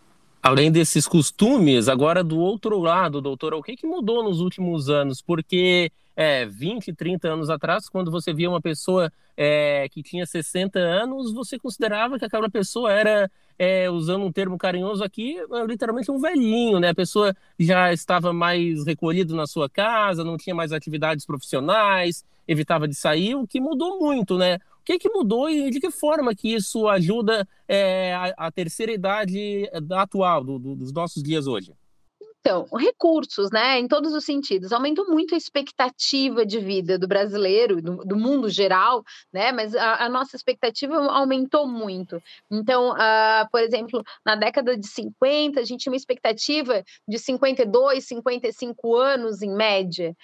Além 0.44 0.70
desses 0.70 1.08
costumes, 1.08 1.88
agora 1.88 2.22
do 2.22 2.38
outro 2.38 2.78
lado, 2.78 3.22
doutora, 3.22 3.56
o 3.56 3.62
que, 3.62 3.74
que 3.74 3.86
mudou 3.86 4.22
nos 4.22 4.40
últimos 4.40 4.90
anos? 4.90 5.22
Porque 5.22 5.90
é, 6.14 6.44
20, 6.44 6.92
30 6.92 7.28
anos 7.28 7.48
atrás, 7.48 7.88
quando 7.88 8.10
você 8.10 8.30
via 8.30 8.50
uma 8.50 8.60
pessoa 8.60 9.10
é, 9.34 9.88
que 9.88 10.02
tinha 10.02 10.26
60 10.26 10.78
anos, 10.78 11.32
você 11.32 11.58
considerava 11.58 12.18
que 12.18 12.26
aquela 12.26 12.50
pessoa 12.50 12.92
era, 12.92 13.30
é, 13.58 13.88
usando 13.88 14.26
um 14.26 14.30
termo 14.30 14.58
carinhoso 14.58 15.02
aqui, 15.02 15.38
literalmente 15.66 16.10
um 16.10 16.20
velhinho, 16.20 16.78
né? 16.78 16.90
A 16.90 16.94
pessoa 16.94 17.34
já 17.58 17.90
estava 17.90 18.30
mais 18.30 18.84
recolhida 18.84 19.34
na 19.34 19.46
sua 19.46 19.70
casa, 19.70 20.22
não 20.22 20.36
tinha 20.36 20.54
mais 20.54 20.72
atividades 20.72 21.24
profissionais, 21.24 22.22
evitava 22.46 22.86
de 22.86 22.94
sair, 22.94 23.34
o 23.34 23.46
que 23.46 23.62
mudou 23.62 23.98
muito, 23.98 24.36
né? 24.36 24.58
O 24.84 24.86
que, 24.86 24.98
que 24.98 25.08
mudou 25.08 25.48
e 25.48 25.70
de 25.70 25.80
que 25.80 25.90
forma 25.90 26.34
que 26.34 26.54
isso 26.54 26.86
ajuda 26.86 27.48
é, 27.66 28.12
a, 28.12 28.34
a, 28.48 28.52
terceira 28.52 28.92
idade 28.92 29.66
atual, 29.90 30.44
do, 30.44 30.58
do, 30.58 30.76
dos 30.76 30.92
nossos 30.92 31.22
dias 31.22 31.46
hoje? 31.46 31.72
Então, 32.38 32.66
recursos, 32.76 33.50
né, 33.50 33.78
em 33.78 33.88
todos 33.88 34.12
os 34.12 34.22
sentidos, 34.22 34.70
aumentou 34.70 35.06
muito 35.08 35.34
a 35.34 35.38
expectativa 35.38 36.44
de 36.44 36.60
vida 36.60 36.98
do 36.98 37.08
brasileiro, 37.08 37.80
do, 37.80 38.04
do 38.04 38.14
mundo 38.14 38.50
geral, 38.50 39.02
né, 39.32 39.50
mas 39.52 39.74
a, 39.74 40.04
a, 40.04 40.08
nossa 40.10 40.36
expectativa 40.36 40.94
aumentou 40.94 41.66
muito. 41.66 42.22
Então, 42.50 42.90
uh, 42.90 43.48
por 43.50 43.62
exemplo, 43.62 44.04
na 44.22 44.36
década 44.36 44.76
de 44.76 44.86
50, 44.86 45.58
a 45.58 45.64
gente 45.64 45.80
tinha 45.80 45.92
uma 45.92 45.96
expectativa 45.96 46.84
de 47.08 47.18
52, 47.18 48.04
55 48.06 48.94
anos 48.94 49.40
em 49.40 49.56
média 49.56 50.14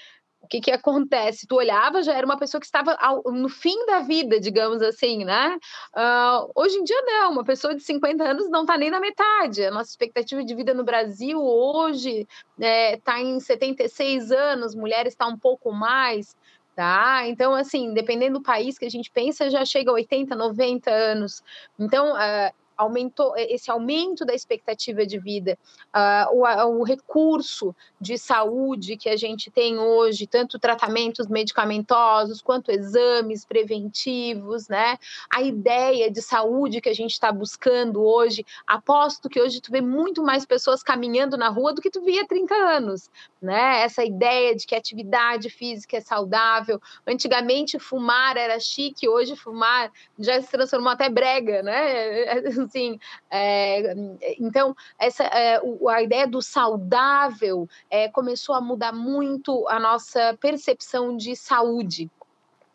o 0.41 0.47
que, 0.47 0.61
que 0.61 0.71
acontece? 0.71 1.47
Tu 1.47 1.55
olhava, 1.55 2.03
já 2.03 2.15
era 2.15 2.25
uma 2.25 2.39
pessoa 2.39 2.61
que 2.61 2.67
estava 2.67 2.95
ao, 2.95 3.23
no 3.31 3.49
fim 3.49 3.85
da 3.87 4.01
vida, 4.01 4.41
digamos 4.41 4.81
assim, 4.83 5.25
né? 5.25 5.59
Uh, 5.95 6.51
hoje 6.55 6.77
em 6.77 6.85
dia, 6.85 7.01
não, 7.03 7.33
uma 7.33 7.45
pessoa 7.45 7.75
de 7.75 7.83
50 7.83 8.25
anos 8.25 8.51
não 8.51 8.63
está 8.63 8.77
nem 8.77 8.91
na 8.91 9.01
metade. 9.01 9.65
A 9.65 9.71
nossa 9.71 9.91
expectativa 9.91 10.43
de 10.43 10.55
vida 10.55 10.73
no 10.73 10.83
Brasil 10.83 11.41
hoje 11.41 12.27
está 12.59 12.67
é, 12.67 12.97
tá 12.97 13.21
em 13.21 13.39
76 13.39 14.33
anos, 14.33 14.75
mulheres 14.75 15.13
está 15.13 15.27
um 15.27 15.39
pouco 15.39 15.73
mais. 15.73 16.37
Tá? 16.75 17.27
Então, 17.27 17.55
assim, 17.55 17.93
dependendo 17.93 18.39
do 18.39 18.43
país 18.43 18.79
que 18.79 18.87
a 18.87 18.91
gente 18.91 19.11
pensa, 19.11 19.51
já 19.51 19.65
chega 19.67 19.91
a 19.91 19.95
80, 19.95 20.35
90 20.35 20.91
anos. 20.91 21.43
Então, 21.79 22.15
uh, 22.15 22.51
aumentou 22.81 23.35
esse 23.37 23.71
aumento 23.71 24.25
da 24.25 24.35
expectativa 24.35 25.05
de 25.05 25.19
vida, 25.19 25.59
uh, 25.95 26.35
o, 26.35 26.81
o, 26.81 26.83
recurso 26.83 27.77
de 28.01 28.17
saúde 28.17 28.97
que 28.97 29.09
a 29.09 29.17
gente 29.17 29.51
tem 29.51 29.79
hoje, 29.79 30.27
tanto 30.27 30.59
tratamentos 30.59 31.27
medicamentosos 31.27 32.41
quanto 32.41 32.71
exames 32.71 33.45
preventivos, 33.45 34.67
né? 34.69 34.97
A 35.31 35.43
ideia 35.43 36.11
de 36.11 36.23
saúde 36.23 36.81
que 36.81 36.89
a 36.89 36.95
gente 36.95 37.13
está 37.13 37.31
buscando 37.31 38.03
hoje, 38.03 38.47
aposto 38.67 39.29
que 39.29 39.41
hoje 39.41 39.61
tu 39.61 39.71
vê 39.71 39.83
muito 39.83 40.23
mais 40.23 40.47
pessoas 40.47 40.83
caminhando 40.83 41.37
na 41.37 41.49
rua 41.49 41.75
do 41.75 41.83
que 41.83 41.91
tu 41.91 42.01
via 42.01 42.23
há 42.23 42.27
30 42.27 42.55
anos, 42.55 43.11
né? 43.43 43.83
Essa 43.83 44.03
ideia 44.03 44.57
de 44.57 44.67
que 44.67 44.75
atividade 44.75 45.51
física 45.51 45.99
é 45.99 46.01
saudável. 46.01 46.81
Antigamente 47.07 47.79
fumar 47.79 48.39
era 48.39 48.59
chique, 48.59 49.07
hoje 49.07 49.37
fumar 49.37 49.93
já 50.19 50.41
se 50.41 50.51
transformou 50.51 50.91
até 50.91 51.11
brega, 51.11 51.63
né? 51.63 52.41
assim, 52.71 52.99
é, 53.31 53.95
então 54.39 54.75
essa 54.99 55.25
é, 55.25 55.61
a 55.89 56.03
ideia 56.03 56.27
do 56.27 56.41
saudável 56.41 57.69
é, 57.91 58.09
começou 58.09 58.55
a 58.55 58.61
mudar 58.61 58.93
muito 58.93 59.67
a 59.69 59.79
nossa 59.79 60.37
percepção 60.41 61.17
de 61.17 61.35
saúde, 61.35 62.09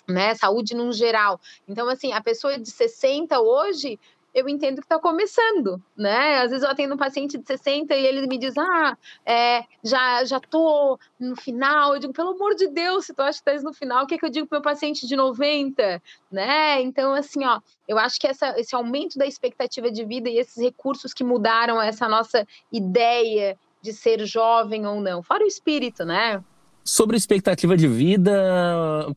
né? 0.08 0.36
Saúde 0.36 0.76
no 0.76 0.92
geral. 0.92 1.40
Então, 1.68 1.90
assim, 1.90 2.14
a 2.14 2.22
pessoa 2.22 2.60
de 2.60 2.70
60 2.70 3.40
hoje 3.40 4.00
eu 4.36 4.50
entendo 4.50 4.82
que 4.82 4.86
está 4.86 5.00
começando, 5.00 5.82
né? 5.96 6.40
Às 6.40 6.52
vezes 6.52 6.64
eu 6.64 6.70
atendo 6.70 6.94
um 6.94 6.98
paciente 6.98 7.38
de 7.38 7.48
60 7.48 7.96
e 7.96 8.06
ele 8.06 8.28
me 8.28 8.38
diz, 8.38 8.58
ah, 8.58 8.98
é, 9.26 9.64
já, 9.82 10.26
já 10.26 10.42
tô 10.42 11.00
no 11.18 11.38
final. 11.38 11.94
Eu 11.94 12.00
digo, 12.00 12.12
pelo 12.12 12.32
amor 12.32 12.54
de 12.54 12.68
Deus, 12.68 13.06
se 13.06 13.14
tu 13.14 13.22
acha 13.22 13.42
que 13.42 13.50
estás 13.50 13.64
no 13.64 13.74
final, 13.74 14.04
o 14.04 14.08
que, 14.08 14.16
é 14.16 14.18
que 14.18 14.26
eu 14.26 14.30
digo 14.30 14.46
para 14.46 14.60
meu 14.60 14.64
paciente 14.64 15.08
de 15.08 15.16
90, 15.16 16.04
né? 16.30 16.82
Então, 16.82 17.14
assim, 17.14 17.46
ó, 17.46 17.62
eu 17.88 17.98
acho 17.98 18.20
que 18.20 18.28
essa, 18.28 18.60
esse 18.60 18.76
aumento 18.76 19.18
da 19.18 19.26
expectativa 19.26 19.90
de 19.90 20.04
vida 20.04 20.30
e 20.30 20.38
esses 20.38 20.62
recursos 20.62 21.14
que 21.14 21.24
mudaram 21.24 21.82
essa 21.82 22.10
nossa 22.10 22.46
ideia 22.70 23.58
de 23.82 23.94
ser 23.94 24.26
jovem 24.26 24.86
ou 24.86 25.00
não, 25.00 25.24
fora 25.24 25.46
o 25.46 25.48
espírito, 25.48 26.04
né? 26.04 26.44
Sobre 26.88 27.18
expectativa 27.18 27.76
de 27.76 27.88
vida, 27.88 28.32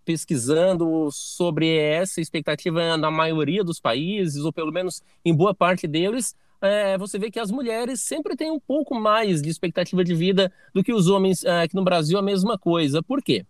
pesquisando 0.02 1.10
sobre 1.12 1.76
essa 1.76 2.18
expectativa 2.18 2.96
na 2.96 3.10
maioria 3.10 3.62
dos 3.62 3.78
países, 3.78 4.42
ou 4.42 4.50
pelo 4.50 4.72
menos 4.72 5.02
em 5.22 5.36
boa 5.36 5.54
parte 5.54 5.86
deles, 5.86 6.34
é, 6.62 6.96
você 6.96 7.18
vê 7.18 7.30
que 7.30 7.38
as 7.38 7.50
mulheres 7.50 8.00
sempre 8.00 8.34
têm 8.34 8.50
um 8.50 8.58
pouco 8.58 8.94
mais 8.94 9.42
de 9.42 9.50
expectativa 9.50 10.02
de 10.02 10.14
vida 10.14 10.50
do 10.74 10.82
que 10.82 10.94
os 10.94 11.08
homens 11.08 11.44
é, 11.44 11.64
aqui 11.64 11.76
no 11.76 11.84
Brasil, 11.84 12.18
a 12.18 12.22
mesma 12.22 12.58
coisa. 12.58 13.02
Por 13.02 13.22
quê? 13.22 13.44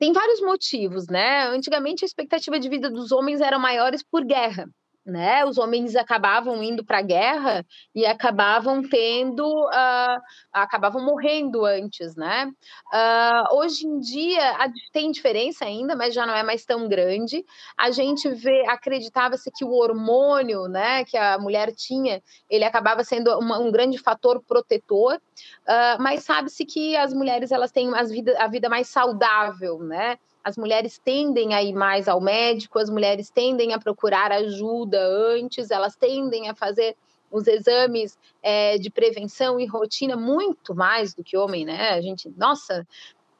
Tem 0.00 0.12
vários 0.12 0.40
motivos, 0.40 1.06
né? 1.06 1.46
Antigamente 1.46 2.04
a 2.04 2.06
expectativa 2.06 2.58
de 2.58 2.68
vida 2.68 2.90
dos 2.90 3.12
homens 3.12 3.40
era 3.40 3.60
maiores 3.60 4.02
por 4.02 4.24
guerra 4.24 4.68
né? 5.06 5.44
Os 5.44 5.56
homens 5.56 5.94
acabavam 5.94 6.60
indo 6.62 6.84
para 6.84 6.98
a 6.98 7.02
guerra 7.02 7.64
e 7.94 8.04
acabavam 8.04 8.82
tendo, 8.82 9.46
uh, 9.46 10.20
acabavam 10.52 11.04
morrendo 11.04 11.64
antes, 11.64 12.16
né? 12.16 12.50
Uh, 12.92 13.56
hoje 13.56 13.86
em 13.86 14.00
dia 14.00 14.56
tem 14.92 15.12
diferença 15.12 15.64
ainda, 15.64 15.94
mas 15.94 16.12
já 16.12 16.26
não 16.26 16.34
é 16.34 16.42
mais 16.42 16.64
tão 16.64 16.88
grande. 16.88 17.44
A 17.78 17.90
gente 17.92 18.28
vê, 18.30 18.66
acreditava-se 18.66 19.50
que 19.52 19.64
o 19.64 19.70
hormônio, 19.70 20.66
né, 20.66 21.04
que 21.04 21.16
a 21.16 21.38
mulher 21.38 21.72
tinha, 21.72 22.20
ele 22.50 22.64
acabava 22.64 23.04
sendo 23.04 23.30
uma, 23.38 23.58
um 23.58 23.70
grande 23.70 23.98
fator 23.98 24.42
protetor, 24.42 25.14
uh, 25.16 26.02
mas 26.02 26.24
sabe-se 26.24 26.64
que 26.64 26.96
as 26.96 27.14
mulheres 27.14 27.52
elas 27.52 27.70
têm 27.70 27.94
as 27.94 28.10
vida, 28.10 28.34
a 28.38 28.48
vida 28.48 28.68
mais 28.68 28.88
saudável, 28.88 29.78
né? 29.78 30.18
As 30.46 30.56
mulheres 30.56 30.96
tendem 30.96 31.54
a 31.54 31.62
ir 31.64 31.72
mais 31.72 32.06
ao 32.06 32.20
médico, 32.20 32.78
as 32.78 32.88
mulheres 32.88 33.28
tendem 33.30 33.74
a 33.74 33.80
procurar 33.80 34.30
ajuda 34.30 34.96
antes, 35.04 35.72
elas 35.72 35.96
tendem 35.96 36.48
a 36.48 36.54
fazer 36.54 36.96
os 37.32 37.48
exames 37.48 38.16
é, 38.40 38.78
de 38.78 38.88
prevenção 38.88 39.58
e 39.58 39.66
rotina 39.66 40.14
muito 40.16 40.72
mais 40.72 41.12
do 41.12 41.24
que 41.24 41.36
homem, 41.36 41.64
né? 41.64 41.90
A 41.90 42.00
gente, 42.00 42.32
nossa, 42.36 42.86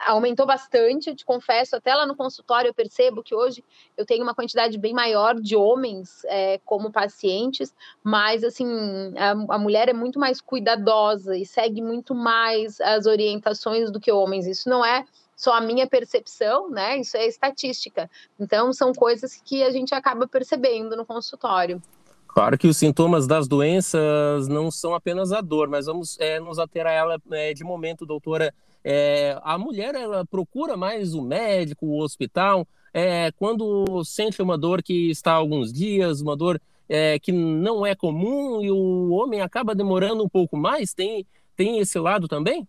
aumentou 0.01 0.45
bastante, 0.45 1.09
eu 1.09 1.15
te 1.15 1.25
confesso, 1.25 1.77
até 1.77 1.95
lá 1.95 2.05
no 2.07 2.17
consultório 2.17 2.71
eu 2.71 2.75
percebo 2.75 3.23
que 3.23 3.37
hoje 3.37 3.63
eu 3.97 4.05
tenho 4.05 4.25
uma 4.25 4.35
quantidade 4.35 4.77
bem 4.77 4.93
maior 4.93 5.37
de 5.37 5.55
homens 5.55 6.25
é, 6.25 6.59
como 6.65 6.91
pacientes, 6.91 7.73
mas 8.03 8.43
assim, 8.43 8.67
a, 9.17 9.55
a, 9.55 9.59
mulher 9.61 9.89
é 9.89 9.93
muito 9.93 10.19
mais 10.19 10.41
cuidadosa 10.41 11.37
e 11.37 11.47
segue 11.47 11.81
muito 11.81 12.17
mais 12.17 12.81
as 12.81 13.07
orientações 13.07 13.93
do 13.93 14.01
que 14.01 14.11
homens. 14.11 14.49
Isso 14.49 14.69
não 14.69 14.85
é 14.85 15.05
só 15.37 15.55
a 15.55 15.61
minha 15.61 15.87
percepção, 15.87 16.71
né? 16.71 16.99
Isso 16.99 17.17
é 17.17 17.27
estatística. 17.27 18.11
Então, 18.41 18.73
são 18.73 18.93
coisas 18.93 19.41
que 19.45 19.63
a 19.63 19.71
gente 19.71 19.95
acaba 19.95 20.27
percebendo 20.27 20.97
no 20.97 21.05
consultório. 21.05 21.81
Claro 22.27 22.59
que 22.59 22.67
os 22.67 22.77
sintomas 22.77 23.27
das 23.27 23.47
doenças 23.47 24.49
não 24.49 24.71
são 24.71 24.95
apenas 24.95 25.33
a 25.33 25.41
dor, 25.41 25.69
mas 25.69 25.87
vamos 25.87 26.19
é, 26.19 26.41
nos 26.41 26.59
ater 26.59 26.87
a 26.87 26.91
ela 26.91 27.19
é, 27.33 27.55
de 27.55 27.65
momento, 27.65 28.05
doutora. 28.07 28.53
É, 28.83 29.39
a 29.43 29.59
mulher 29.59 29.95
ela 29.95 30.25
procura 30.25 30.77
mais 30.77 31.15
o 31.15 31.23
médico, 31.23 31.87
o 31.87 32.01
hospital, 32.01 32.67
é, 32.93 33.31
quando 33.33 34.05
sente 34.05 34.41
uma 34.41 34.57
dor 34.57 34.83
que 34.83 35.11
está 35.11 35.33
há 35.33 35.37
alguns 35.37 35.73
dias, 35.73 36.21
uma 36.21 36.37
dor 36.37 36.61
é, 36.89 37.19
que 37.19 37.33
não 37.33 37.85
é 37.85 37.95
comum 37.95 38.63
e 38.63 38.71
o 38.71 39.11
homem 39.11 39.41
acaba 39.41 39.75
demorando 39.75 40.23
um 40.23 40.29
pouco 40.29 40.57
mais. 40.57 40.95
Tem, 40.95 41.27
tem 41.57 41.79
esse 41.79 41.99
lado 41.99 42.29
também? 42.29 42.67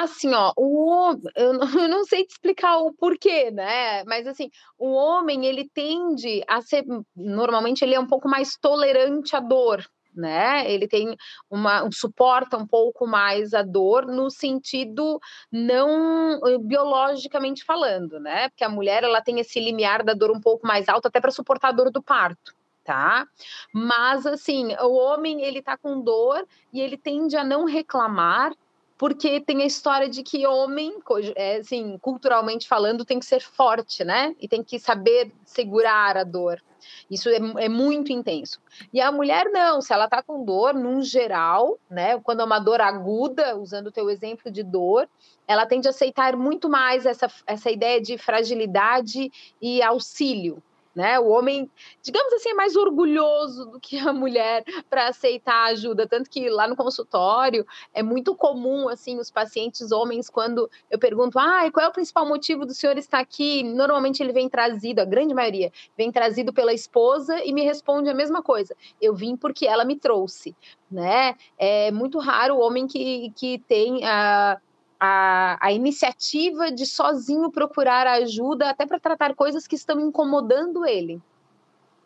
Assim, 0.00 0.32
ó, 0.32 0.52
o 0.56 1.16
eu 1.34 1.54
não, 1.88 2.04
sei 2.04 2.24
te 2.24 2.30
explicar 2.30 2.76
o 2.76 2.92
porquê, 2.92 3.50
né? 3.50 4.04
Mas 4.04 4.28
assim, 4.28 4.48
o 4.78 4.92
homem 4.92 5.44
ele 5.44 5.68
tende 5.74 6.40
a 6.46 6.60
ser, 6.60 6.84
normalmente 7.16 7.82
ele 7.82 7.96
é 7.96 8.00
um 8.00 8.06
pouco 8.06 8.28
mais 8.28 8.56
tolerante 8.60 9.34
à 9.34 9.40
dor, 9.40 9.84
né? 10.14 10.70
Ele 10.70 10.86
tem 10.86 11.16
uma 11.50 11.82
um, 11.82 11.90
suporta 11.90 12.56
um 12.56 12.64
pouco 12.64 13.08
mais 13.08 13.52
a 13.52 13.62
dor 13.62 14.06
no 14.06 14.30
sentido 14.30 15.18
não 15.50 16.38
biologicamente 16.60 17.64
falando, 17.64 18.20
né? 18.20 18.50
Porque 18.50 18.62
a 18.62 18.68
mulher 18.68 19.02
ela 19.02 19.20
tem 19.20 19.40
esse 19.40 19.58
limiar 19.58 20.04
da 20.04 20.14
dor 20.14 20.30
um 20.30 20.40
pouco 20.40 20.64
mais 20.64 20.88
alto 20.88 21.08
até 21.08 21.20
para 21.20 21.32
suportar 21.32 21.70
a 21.70 21.72
dor 21.72 21.90
do 21.90 22.00
parto. 22.00 22.54
Tá? 22.84 23.26
Mas 23.74 24.24
assim, 24.26 24.74
o 24.80 24.94
homem 24.94 25.42
ele 25.42 25.60
tá 25.60 25.76
com 25.76 26.00
dor 26.00 26.46
e 26.72 26.80
ele 26.80 26.96
tende 26.96 27.36
a 27.36 27.42
não 27.42 27.64
reclamar 27.64 28.54
porque 28.98 29.40
tem 29.40 29.62
a 29.62 29.66
história 29.66 30.08
de 30.08 30.24
que 30.24 30.44
homem, 30.44 30.92
é, 31.36 31.58
assim, 31.58 31.96
culturalmente 31.98 32.66
falando, 32.66 33.04
tem 33.04 33.20
que 33.20 33.24
ser 33.24 33.40
forte, 33.40 34.04
né? 34.04 34.34
E 34.40 34.48
tem 34.48 34.62
que 34.62 34.78
saber 34.78 35.32
segurar 35.44 36.16
a 36.16 36.24
dor. 36.24 36.60
Isso 37.08 37.28
é, 37.28 37.36
é, 37.64 37.68
muito 37.68 38.12
intenso. 38.12 38.60
E 38.92 39.00
a 39.00 39.12
mulher 39.12 39.46
não, 39.52 39.80
se 39.80 39.92
ela 39.92 40.08
tá 40.08 40.20
com 40.20 40.44
dor, 40.44 40.74
num 40.74 41.00
geral, 41.00 41.78
né? 41.88 42.18
Quando 42.20 42.40
é 42.40 42.44
uma 42.44 42.58
dor 42.58 42.80
aguda, 42.80 43.56
usando 43.56 43.86
o 43.86 43.92
teu 43.92 44.10
exemplo 44.10 44.50
de 44.50 44.64
dor, 44.64 45.08
ela 45.46 45.64
tende 45.64 45.86
a 45.86 45.90
aceitar 45.90 46.36
muito 46.36 46.68
mais 46.68 47.06
essa, 47.06 47.30
essa 47.46 47.70
ideia 47.70 48.00
de 48.00 48.18
fragilidade 48.18 49.30
e 49.62 49.80
auxílio, 49.80 50.60
né? 50.98 51.18
O 51.20 51.28
homem, 51.28 51.70
digamos 52.02 52.32
assim, 52.34 52.50
é 52.50 52.54
mais 52.54 52.74
orgulhoso 52.76 53.66
do 53.66 53.80
que 53.80 53.96
a 53.98 54.12
mulher 54.12 54.64
para 54.90 55.08
aceitar 55.08 55.66
ajuda, 55.70 56.08
tanto 56.08 56.28
que 56.28 56.50
lá 56.50 56.66
no 56.66 56.74
consultório 56.76 57.64
é 57.94 58.02
muito 58.02 58.34
comum 58.36 58.88
assim 58.88 59.18
os 59.20 59.30
pacientes 59.30 59.92
homens 59.92 60.28
quando 60.28 60.68
eu 60.90 60.98
pergunto: 60.98 61.38
"Ah, 61.38 61.70
qual 61.72 61.86
é 61.86 61.88
o 61.88 61.92
principal 61.92 62.26
motivo 62.26 62.66
do 62.66 62.74
senhor 62.74 62.98
estar 62.98 63.20
aqui?", 63.20 63.62
normalmente 63.62 64.20
ele 64.22 64.32
vem 64.32 64.48
trazido, 64.48 65.00
a 65.00 65.04
grande 65.04 65.34
maioria, 65.34 65.70
vem 65.96 66.10
trazido 66.12 66.52
pela 66.52 66.72
esposa 66.74 67.44
e 67.44 67.52
me 67.52 67.62
responde 67.62 68.10
a 68.10 68.14
mesma 68.14 68.42
coisa: 68.42 68.74
"Eu 69.00 69.14
vim 69.14 69.36
porque 69.36 69.66
ela 69.66 69.84
me 69.84 69.96
trouxe", 69.98 70.56
né? 70.90 71.34
É 71.58 71.90
muito 71.92 72.18
raro 72.18 72.56
o 72.56 72.60
homem 72.60 72.86
que 72.88 73.30
que 73.36 73.58
tem 73.68 74.04
a 74.04 74.58
a, 74.98 75.58
a 75.60 75.72
iniciativa 75.72 76.70
de 76.70 76.84
sozinho 76.84 77.50
procurar 77.50 78.06
ajuda 78.06 78.70
até 78.70 78.86
para 78.86 78.98
tratar 78.98 79.34
coisas 79.34 79.66
que 79.66 79.76
estão 79.76 80.00
incomodando 80.00 80.84
ele. 80.84 81.20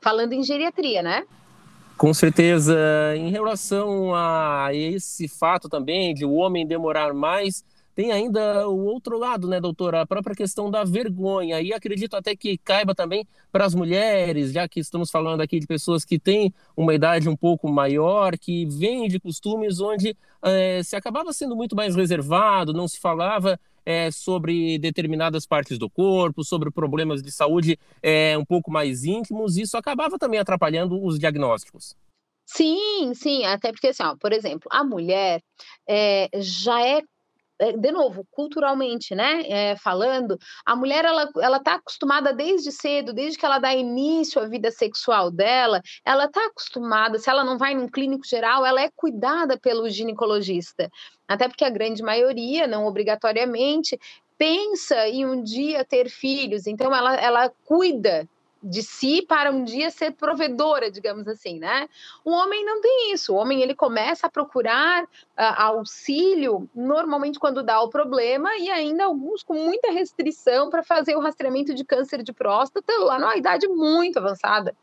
Falando 0.00 0.32
em 0.32 0.42
geriatria, 0.42 1.02
né? 1.02 1.24
Com 1.96 2.12
certeza, 2.12 2.76
em 3.16 3.30
relação 3.30 4.14
a 4.14 4.70
esse 4.72 5.28
fato 5.28 5.68
também 5.68 6.12
de 6.12 6.24
o 6.24 6.32
homem 6.32 6.66
demorar 6.66 7.14
mais, 7.14 7.64
tem 7.94 8.10
ainda 8.10 8.68
o 8.68 8.84
outro 8.84 9.18
lado, 9.18 9.46
né, 9.48 9.60
doutora? 9.60 10.02
A 10.02 10.06
própria 10.06 10.34
questão 10.34 10.70
da 10.70 10.84
vergonha. 10.84 11.60
E 11.60 11.72
acredito 11.72 12.16
até 12.16 12.34
que 12.34 12.56
caiba 12.58 12.94
também 12.94 13.26
para 13.50 13.64
as 13.64 13.74
mulheres, 13.74 14.52
já 14.52 14.66
que 14.66 14.80
estamos 14.80 15.10
falando 15.10 15.40
aqui 15.40 15.58
de 15.58 15.66
pessoas 15.66 16.04
que 16.04 16.18
têm 16.18 16.52
uma 16.76 16.94
idade 16.94 17.28
um 17.28 17.36
pouco 17.36 17.68
maior, 17.68 18.38
que 18.38 18.64
vêm 18.66 19.08
de 19.08 19.20
costumes 19.20 19.80
onde 19.80 20.16
é, 20.42 20.82
se 20.82 20.96
acabava 20.96 21.32
sendo 21.32 21.54
muito 21.54 21.76
mais 21.76 21.94
reservado, 21.94 22.72
não 22.72 22.88
se 22.88 22.98
falava 22.98 23.60
é, 23.84 24.10
sobre 24.10 24.78
determinadas 24.78 25.46
partes 25.46 25.78
do 25.78 25.90
corpo, 25.90 26.44
sobre 26.44 26.70
problemas 26.70 27.22
de 27.22 27.30
saúde 27.30 27.78
é, 28.02 28.38
um 28.38 28.44
pouco 28.44 28.70
mais 28.70 29.04
íntimos. 29.04 29.56
Isso 29.56 29.76
acabava 29.76 30.18
também 30.18 30.40
atrapalhando 30.40 31.02
os 31.04 31.18
diagnósticos. 31.18 31.94
Sim, 32.46 33.14
sim, 33.14 33.44
até 33.44 33.70
porque 33.70 33.88
assim, 33.88 34.02
ó, 34.02 34.16
por 34.16 34.32
exemplo, 34.32 34.68
a 34.70 34.84
mulher 34.84 35.42
é, 35.88 36.28
já 36.40 36.84
é 36.84 37.00
é, 37.00 37.02
de 37.70 37.92
novo, 37.92 38.26
culturalmente, 38.30 39.14
né, 39.14 39.42
é, 39.46 39.76
falando, 39.76 40.36
a 40.66 40.74
mulher 40.74 41.04
ela 41.04 41.30
ela 41.40 41.58
está 41.58 41.74
acostumada 41.74 42.32
desde 42.32 42.72
cedo, 42.72 43.12
desde 43.12 43.38
que 43.38 43.46
ela 43.46 43.58
dá 43.58 43.72
início 43.72 44.42
à 44.42 44.46
vida 44.46 44.70
sexual 44.70 45.30
dela, 45.30 45.80
ela 46.04 46.24
está 46.24 46.44
acostumada. 46.46 47.18
Se 47.18 47.30
ela 47.30 47.44
não 47.44 47.56
vai 47.58 47.74
num 47.74 47.88
clínico 47.88 48.26
geral, 48.26 48.66
ela 48.66 48.80
é 48.80 48.90
cuidada 48.94 49.56
pelo 49.58 49.88
ginecologista, 49.88 50.90
até 51.28 51.46
porque 51.46 51.64
a 51.64 51.70
grande 51.70 52.02
maioria, 52.02 52.66
não 52.66 52.86
obrigatoriamente, 52.86 53.98
pensa 54.36 55.08
em 55.08 55.24
um 55.24 55.42
dia 55.42 55.84
ter 55.84 56.08
filhos, 56.08 56.66
então 56.66 56.92
ela, 56.94 57.14
ela 57.14 57.52
cuida 57.64 58.28
de 58.62 58.82
si 58.82 59.22
para 59.26 59.50
um 59.50 59.64
dia 59.64 59.90
ser 59.90 60.12
provedora, 60.12 60.90
digamos 60.90 61.26
assim, 61.26 61.58
né? 61.58 61.88
O 62.24 62.30
homem 62.30 62.64
não 62.64 62.80
tem 62.80 63.12
isso. 63.12 63.32
O 63.32 63.36
homem 63.36 63.60
ele 63.60 63.74
começa 63.74 64.26
a 64.26 64.30
procurar 64.30 65.02
uh, 65.02 65.08
auxílio 65.36 66.68
normalmente 66.74 67.38
quando 67.38 67.62
dá 67.62 67.80
o 67.80 67.88
problema 67.88 68.56
e 68.58 68.70
ainda 68.70 69.04
alguns 69.04 69.42
com 69.42 69.54
muita 69.54 69.90
restrição 69.90 70.70
para 70.70 70.82
fazer 70.82 71.16
o 71.16 71.20
rastreamento 71.20 71.74
de 71.74 71.84
câncer 71.84 72.22
de 72.22 72.32
próstata 72.32 72.92
lá 72.98 73.18
numa 73.18 73.36
idade 73.36 73.66
muito 73.66 74.18
avançada. 74.18 74.74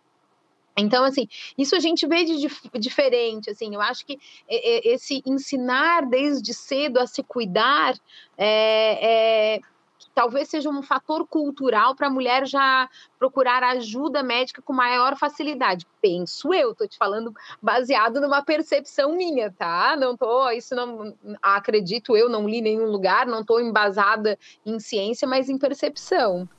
Então, 0.77 1.03
assim, 1.03 1.27
isso 1.57 1.75
a 1.75 1.79
gente 1.79 2.07
vê 2.07 2.23
de 2.23 2.47
diferente, 2.79 3.49
assim, 3.49 3.73
eu 3.73 3.81
acho 3.81 4.05
que 4.05 4.17
esse 4.47 5.21
ensinar 5.25 6.05
desde 6.05 6.53
cedo 6.53 6.99
a 6.99 7.07
se 7.07 7.21
cuidar 7.21 7.95
é, 8.37 9.55
é 9.55 9.59
talvez 10.19 10.49
seja 10.49 10.69
um 10.69 10.81
fator 10.81 11.25
cultural 11.25 11.95
para 11.95 12.07
a 12.07 12.09
mulher 12.09 12.45
já 12.45 12.89
procurar 13.17 13.63
ajuda 13.63 14.21
médica 14.21 14.61
com 14.61 14.73
maior 14.73 15.15
facilidade. 15.15 15.87
Penso 16.01 16.53
eu, 16.53 16.73
estou 16.73 16.85
te 16.85 16.97
falando 16.97 17.33
baseado 17.61 18.19
numa 18.19 18.43
percepção 18.43 19.15
minha, 19.15 19.49
tá? 19.49 19.95
Não 19.97 20.17
tô, 20.17 20.49
isso 20.49 20.75
não 20.75 21.15
acredito 21.41 22.17
eu, 22.17 22.27
não 22.27 22.49
li 22.49 22.59
nenhum 22.59 22.91
lugar, 22.91 23.25
não 23.27 23.39
estou 23.39 23.61
embasada 23.61 24.37
em 24.65 24.77
ciência, 24.77 25.25
mas 25.25 25.47
em 25.47 25.57
percepção. 25.57 26.49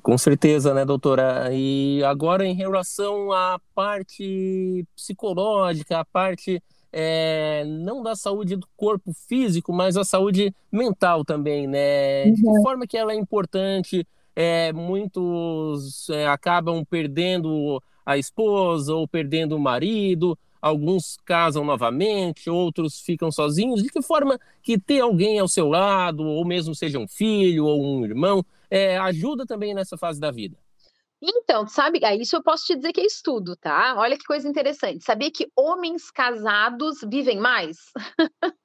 Com 0.00 0.16
certeza, 0.16 0.72
né, 0.72 0.84
doutora? 0.84 1.48
E 1.52 2.04
agora, 2.04 2.46
em 2.46 2.54
relação 2.54 3.32
à 3.32 3.58
parte 3.74 4.86
psicológica, 4.94 5.98
a 5.98 6.04
parte 6.04 6.62
é, 6.92 7.64
não 7.64 8.02
da 8.02 8.14
saúde 8.14 8.56
do 8.56 8.66
corpo 8.76 9.12
físico, 9.26 9.72
mas 9.72 9.96
a 9.96 10.04
saúde 10.04 10.54
mental 10.70 11.24
também, 11.24 11.66
né? 11.66 12.24
De 12.30 12.42
que 12.42 12.46
uhum. 12.46 12.62
forma 12.62 12.86
que 12.86 12.98
ela 12.98 13.12
é 13.12 13.16
importante? 13.16 14.06
É, 14.36 14.72
muitos 14.72 16.08
é, 16.10 16.26
acabam 16.26 16.84
perdendo 16.84 17.82
a 18.04 18.18
esposa 18.18 18.94
ou 18.94 19.08
perdendo 19.08 19.56
o 19.56 19.60
marido, 19.60 20.38
alguns 20.60 21.16
casam 21.24 21.64
novamente, 21.64 22.50
outros 22.50 23.00
ficam 23.00 23.32
sozinhos. 23.32 23.82
De 23.82 23.88
que 23.88 24.02
forma 24.02 24.38
que 24.62 24.78
ter 24.78 25.00
alguém 25.00 25.38
ao 25.38 25.48
seu 25.48 25.68
lado, 25.68 26.24
ou 26.24 26.44
mesmo 26.44 26.74
seja 26.74 26.98
um 26.98 27.08
filho 27.08 27.64
ou 27.64 27.82
um 27.82 28.04
irmão, 28.04 28.44
é, 28.70 28.98
ajuda 28.98 29.46
também 29.46 29.74
nessa 29.74 29.96
fase 29.96 30.20
da 30.20 30.30
vida? 30.30 30.56
Então, 31.24 31.68
sabe, 31.68 32.00
isso 32.20 32.34
eu 32.34 32.42
posso 32.42 32.64
te 32.64 32.74
dizer 32.74 32.92
que 32.92 33.00
é 33.00 33.06
estudo, 33.06 33.54
tá? 33.56 33.94
Olha 33.96 34.18
que 34.18 34.24
coisa 34.24 34.48
interessante. 34.48 35.04
Sabia 35.04 35.30
que 35.30 35.48
homens 35.56 36.10
casados 36.10 36.98
vivem 37.08 37.38
mais? 37.38 37.76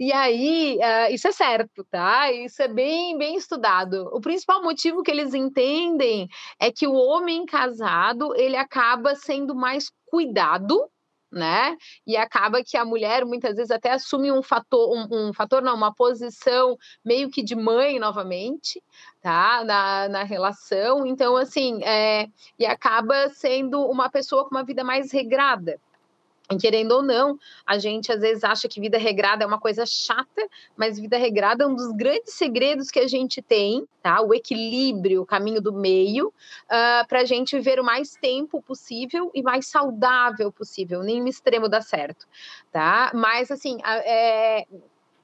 E 0.00 0.12
aí, 0.12 0.78
uh, 0.78 1.12
isso 1.12 1.26
é 1.26 1.32
certo, 1.32 1.84
tá? 1.90 2.30
Isso 2.30 2.62
é 2.62 2.68
bem, 2.68 3.18
bem 3.18 3.34
estudado. 3.34 4.08
O 4.12 4.20
principal 4.20 4.62
motivo 4.62 5.02
que 5.02 5.10
eles 5.10 5.34
entendem 5.34 6.28
é 6.60 6.70
que 6.70 6.86
o 6.86 6.94
homem 6.94 7.44
casado, 7.44 8.32
ele 8.36 8.56
acaba 8.56 9.16
sendo 9.16 9.56
mais 9.56 9.90
cuidado 10.06 10.88
né? 11.30 11.76
E 12.06 12.16
acaba 12.16 12.62
que 12.64 12.76
a 12.76 12.84
mulher 12.84 13.24
muitas 13.24 13.56
vezes 13.56 13.70
até 13.70 13.92
assume 13.92 14.32
um 14.32 14.42
fator, 14.42 14.96
um, 14.96 15.28
um, 15.28 15.32
fator 15.32 15.62
não, 15.62 15.74
uma 15.74 15.94
posição 15.94 16.76
meio 17.04 17.30
que 17.30 17.42
de 17.42 17.54
mãe 17.54 17.98
novamente, 17.98 18.82
tá? 19.20 19.62
Na, 19.64 20.08
na 20.08 20.22
relação. 20.22 21.06
Então, 21.06 21.36
assim, 21.36 21.82
é, 21.84 22.28
e 22.58 22.64
acaba 22.64 23.28
sendo 23.30 23.80
uma 23.86 24.08
pessoa 24.10 24.44
com 24.44 24.50
uma 24.54 24.64
vida 24.64 24.82
mais 24.82 25.12
regrada. 25.12 25.80
Querendo 26.56 26.92
ou 26.92 27.02
não, 27.02 27.38
a 27.66 27.78
gente 27.78 28.10
às 28.10 28.20
vezes 28.20 28.44
acha 28.44 28.68
que 28.68 28.80
vida 28.80 28.96
regrada 28.96 29.44
é 29.44 29.46
uma 29.46 29.58
coisa 29.58 29.84
chata, 29.84 30.48
mas 30.76 30.98
vida 30.98 31.18
regrada 31.18 31.64
é 31.64 31.66
um 31.66 31.74
dos 31.74 31.92
grandes 31.92 32.34
segredos 32.34 32.90
que 32.90 33.00
a 33.00 33.08
gente 33.08 33.42
tem, 33.42 33.86
tá? 34.02 34.22
O 34.22 34.32
equilíbrio, 34.32 35.22
o 35.22 35.26
caminho 35.26 35.60
do 35.60 35.72
meio, 35.72 36.28
uh, 36.28 36.32
ah, 36.70 37.04
para 37.08 37.20
a 37.20 37.24
gente 37.24 37.56
viver 37.56 37.78
o 37.78 37.84
mais 37.84 38.12
tempo 38.12 38.62
possível 38.62 39.30
e 39.34 39.42
mais 39.42 39.66
saudável 39.66 40.50
possível. 40.50 41.02
Nenhum 41.02 41.26
extremo 41.26 41.68
dá 41.68 41.82
certo, 41.82 42.26
tá? 42.72 43.10
Mas 43.12 43.50
assim, 43.50 43.78
é, 43.84 44.66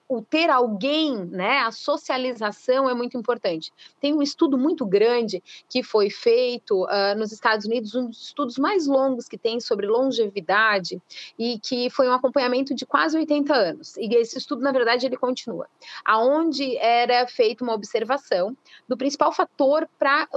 o 0.08 0.20
ter 0.20 0.50
alguém, 0.50 1.16
né, 1.16 1.60
a 1.60 1.70
socialização 1.70 2.88
é 2.88 2.94
muito 2.94 3.16
importante. 3.16 3.72
Tem 4.00 4.12
um 4.12 4.22
estudo 4.22 4.58
muito 4.58 4.84
grande 4.84 5.42
que 5.68 5.82
foi 5.82 6.10
feito 6.10 6.84
uh, 6.84 7.18
nos 7.18 7.32
Estados 7.32 7.64
Unidos, 7.64 7.94
um 7.94 8.06
dos 8.08 8.26
estudos 8.26 8.58
mais 8.58 8.86
longos 8.86 9.28
que 9.28 9.38
tem 9.38 9.60
sobre 9.60 9.86
longevidade 9.86 11.00
e 11.38 11.58
que 11.58 11.88
foi 11.88 12.08
um 12.08 12.12
acompanhamento 12.12 12.74
de 12.74 12.84
quase 12.84 13.16
80 13.16 13.54
anos. 13.54 13.96
E 13.96 14.14
esse 14.14 14.36
estudo, 14.36 14.62
na 14.62 14.72
verdade, 14.72 15.06
ele 15.06 15.16
continua, 15.16 15.66
aonde 16.04 16.76
era 16.76 17.26
feita 17.26 17.64
uma 17.64 17.74
observação 17.74 18.56
do 18.86 18.96
principal 18.96 19.32
fator 19.32 19.88
para 19.98 20.28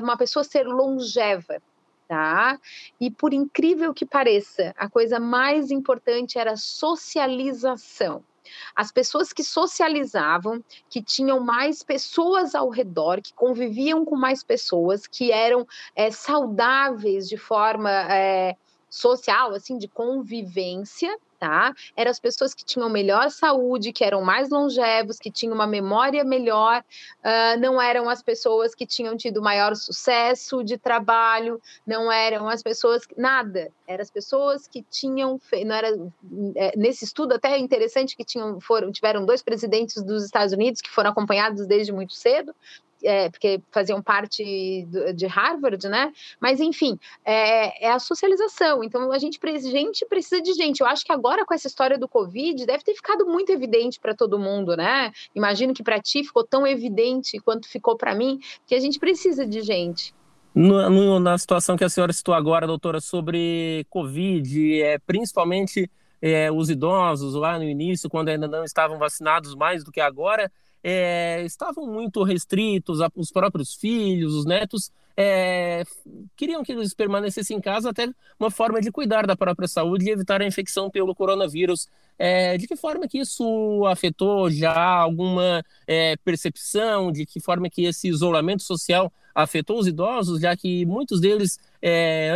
uma 0.00 0.16
pessoa 0.16 0.44
ser 0.44 0.66
longeva. 0.66 1.60
Tá? 2.08 2.58
E 3.00 3.08
por 3.08 3.32
incrível 3.32 3.94
que 3.94 4.04
pareça, 4.04 4.74
a 4.76 4.88
coisa 4.90 5.20
mais 5.20 5.70
importante 5.70 6.40
era 6.40 6.56
socialização. 6.56 8.24
As 8.74 8.90
pessoas 8.90 9.32
que 9.32 9.42
socializavam, 9.42 10.62
que 10.88 11.02
tinham 11.02 11.40
mais 11.40 11.82
pessoas 11.82 12.54
ao 12.54 12.68
redor, 12.68 13.20
que 13.20 13.32
conviviam 13.32 14.04
com 14.04 14.16
mais 14.16 14.42
pessoas, 14.42 15.06
que 15.06 15.32
eram 15.32 15.66
é, 15.94 16.10
saudáveis 16.10 17.28
de 17.28 17.36
forma 17.36 17.90
é, 17.90 18.56
social, 18.88 19.52
assim, 19.52 19.78
de 19.78 19.88
convivência, 19.88 21.16
tá? 21.40 21.72
Eram 21.96 22.10
as 22.10 22.20
pessoas 22.20 22.52
que 22.52 22.62
tinham 22.62 22.90
melhor 22.90 23.30
saúde, 23.30 23.92
que 23.92 24.04
eram 24.04 24.20
mais 24.20 24.50
longevos, 24.50 25.18
que 25.18 25.30
tinham 25.30 25.54
uma 25.54 25.66
memória 25.66 26.22
melhor, 26.22 26.84
uh, 27.24 27.58
não 27.58 27.80
eram 27.80 28.10
as 28.10 28.22
pessoas 28.22 28.74
que 28.74 28.86
tinham 28.86 29.16
tido 29.16 29.40
maior 29.40 29.74
sucesso 29.74 30.62
de 30.62 30.76
trabalho, 30.76 31.60
não 31.86 32.12
eram 32.12 32.46
as 32.46 32.62
pessoas 32.62 33.02
nada, 33.16 33.72
eram 33.88 34.02
as 34.02 34.10
pessoas 34.10 34.68
que 34.68 34.84
tinham 34.90 35.40
não 35.64 35.74
era 35.74 35.88
é, 36.54 36.76
nesse 36.76 37.04
estudo 37.04 37.32
até 37.32 37.52
é 37.52 37.58
interessante 37.58 38.14
que 38.14 38.24
tinham 38.24 38.60
foram 38.60 38.92
tiveram 38.92 39.24
dois 39.24 39.42
presidentes 39.42 40.02
dos 40.02 40.24
Estados 40.24 40.52
Unidos 40.52 40.82
que 40.82 40.90
foram 40.90 41.10
acompanhados 41.10 41.66
desde 41.66 41.92
muito 41.92 42.12
cedo 42.12 42.54
é, 43.02 43.30
porque 43.30 43.60
faziam 43.70 44.02
parte 44.02 44.86
do, 44.86 45.12
de 45.12 45.26
Harvard, 45.26 45.88
né? 45.88 46.12
Mas, 46.40 46.60
enfim, 46.60 46.98
é, 47.24 47.86
é, 47.86 47.90
a 47.90 47.98
socialização. 47.98 48.82
Então, 48.84 49.12
a 49.12 49.18
gente, 49.18 49.38
gente 49.62 50.06
precisa 50.06 50.40
de 50.40 50.52
gente. 50.54 50.80
Eu 50.80 50.86
acho 50.86 51.04
que 51.04 51.12
agora, 51.12 51.44
com 51.44 51.54
essa 51.54 51.66
história 51.66 51.98
do 51.98 52.08
Covid, 52.08 52.66
deve 52.66 52.84
ter 52.84 52.94
ficado 52.94 53.26
muito 53.26 53.50
evidente 53.50 53.98
para 53.98 54.14
todo 54.14 54.38
mundo, 54.38 54.76
né? 54.76 55.12
Imagino 55.34 55.74
que 55.74 55.82
para 55.82 56.00
ti 56.00 56.24
ficou 56.24 56.44
tão 56.44 56.66
evidente 56.66 57.38
quanto 57.40 57.68
ficou 57.68 57.96
para 57.96 58.14
mim, 58.14 58.40
que 58.66 58.74
a 58.74 58.80
gente 58.80 58.98
precisa 58.98 59.46
de 59.46 59.62
gente. 59.62 60.14
No, 60.54 60.90
no, 60.90 61.20
na 61.20 61.38
situação 61.38 61.76
que 61.76 61.84
a 61.84 61.88
senhora 61.88 62.12
citou 62.12 62.34
agora, 62.34 62.66
doutora, 62.66 63.00
sobre 63.00 63.86
Covid, 63.88 64.82
é, 64.82 64.98
principalmente 64.98 65.88
é, 66.20 66.50
os 66.50 66.68
idosos 66.68 67.34
lá 67.34 67.56
no 67.56 67.64
início, 67.64 68.10
quando 68.10 68.28
ainda 68.28 68.48
não 68.48 68.64
estavam 68.64 68.98
vacinados 68.98 69.54
mais 69.54 69.84
do 69.84 69.92
que 69.92 70.00
agora, 70.00 70.50
é, 70.82 71.42
estavam 71.44 71.86
muito 71.86 72.22
restritos, 72.22 72.98
os 73.14 73.30
próprios 73.30 73.74
filhos, 73.74 74.34
os 74.34 74.44
netos 74.44 74.90
é, 75.22 75.84
queriam 76.34 76.62
que 76.62 76.72
eles 76.72 76.94
permanecessem 76.94 77.58
em 77.58 77.60
casa 77.60 77.90
até 77.90 78.08
uma 78.38 78.50
forma 78.50 78.80
de 78.80 78.90
cuidar 78.90 79.26
da 79.26 79.36
própria 79.36 79.68
saúde 79.68 80.06
e 80.06 80.10
evitar 80.10 80.40
a 80.40 80.46
infecção 80.46 80.90
pelo 80.90 81.14
coronavírus. 81.14 81.88
É, 82.18 82.56
de 82.56 82.66
que 82.66 82.76
forma 82.76 83.08
que 83.08 83.18
isso 83.18 83.84
afetou 83.86 84.50
já 84.50 84.74
alguma 84.74 85.62
é, 85.86 86.16
percepção 86.18 87.10
de 87.10 87.24
que 87.24 87.40
forma 87.40 87.68
que 87.70 87.84
esse 87.84 88.08
isolamento 88.08 88.62
social 88.62 89.12
afetou 89.34 89.78
os 89.78 89.86
idosos, 89.86 90.40
já 90.40 90.54
que 90.56 90.84
muitos 90.86 91.20
deles 91.20 91.58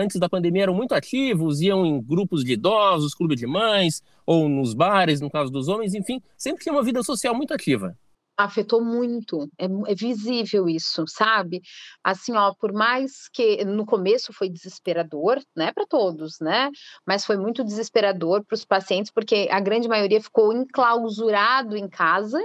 antes 0.01 0.19
da 0.19 0.27
pandemia 0.27 0.63
eram 0.63 0.75
muito 0.75 0.95
ativos, 0.95 1.61
iam 1.61 1.85
em 1.85 2.01
grupos 2.01 2.43
de 2.43 2.53
idosos, 2.53 3.15
clube 3.15 3.37
de 3.37 3.47
mães 3.47 4.03
ou 4.25 4.49
nos 4.49 4.73
bares, 4.73 5.21
no 5.21 5.31
caso 5.31 5.51
dos 5.51 5.69
homens, 5.69 5.93
enfim, 5.93 6.23
sempre 6.37 6.63
tinha 6.63 6.73
uma 6.73 6.83
vida 6.83 7.03
social 7.03 7.35
muito 7.35 7.53
ativa 7.53 7.95
afetou 8.37 8.85
muito, 8.85 9.49
é, 9.59 9.65
é, 9.65 9.95
visível 9.95 10.69
isso, 10.69 11.05
sabe? 11.07 11.63
Assim, 12.03 12.35
ó, 12.37 12.53
por 12.55 12.73
mais 12.73 13.29
que 13.29 13.65
no 13.65 13.87
começo 13.87 14.33
foi 14.33 14.49
desesperador, 14.49 15.41
né, 15.57 15.73
para 15.73 15.87
todos, 15.87 16.41
né? 16.41 16.71
Mas 17.07 17.25
foi 17.25 17.37
muito 17.37 17.65
desesperador 17.65 18.45
para 18.45 18.55
os 18.55 18.65
pacientes, 18.65 19.11
porque 19.11 19.49
a 19.51 19.61
grande 19.61 19.89
maioria 19.89 20.21
ficou 20.21 20.53
enclausurado 20.53 21.77
em 21.77 21.89
casa, 21.89 22.41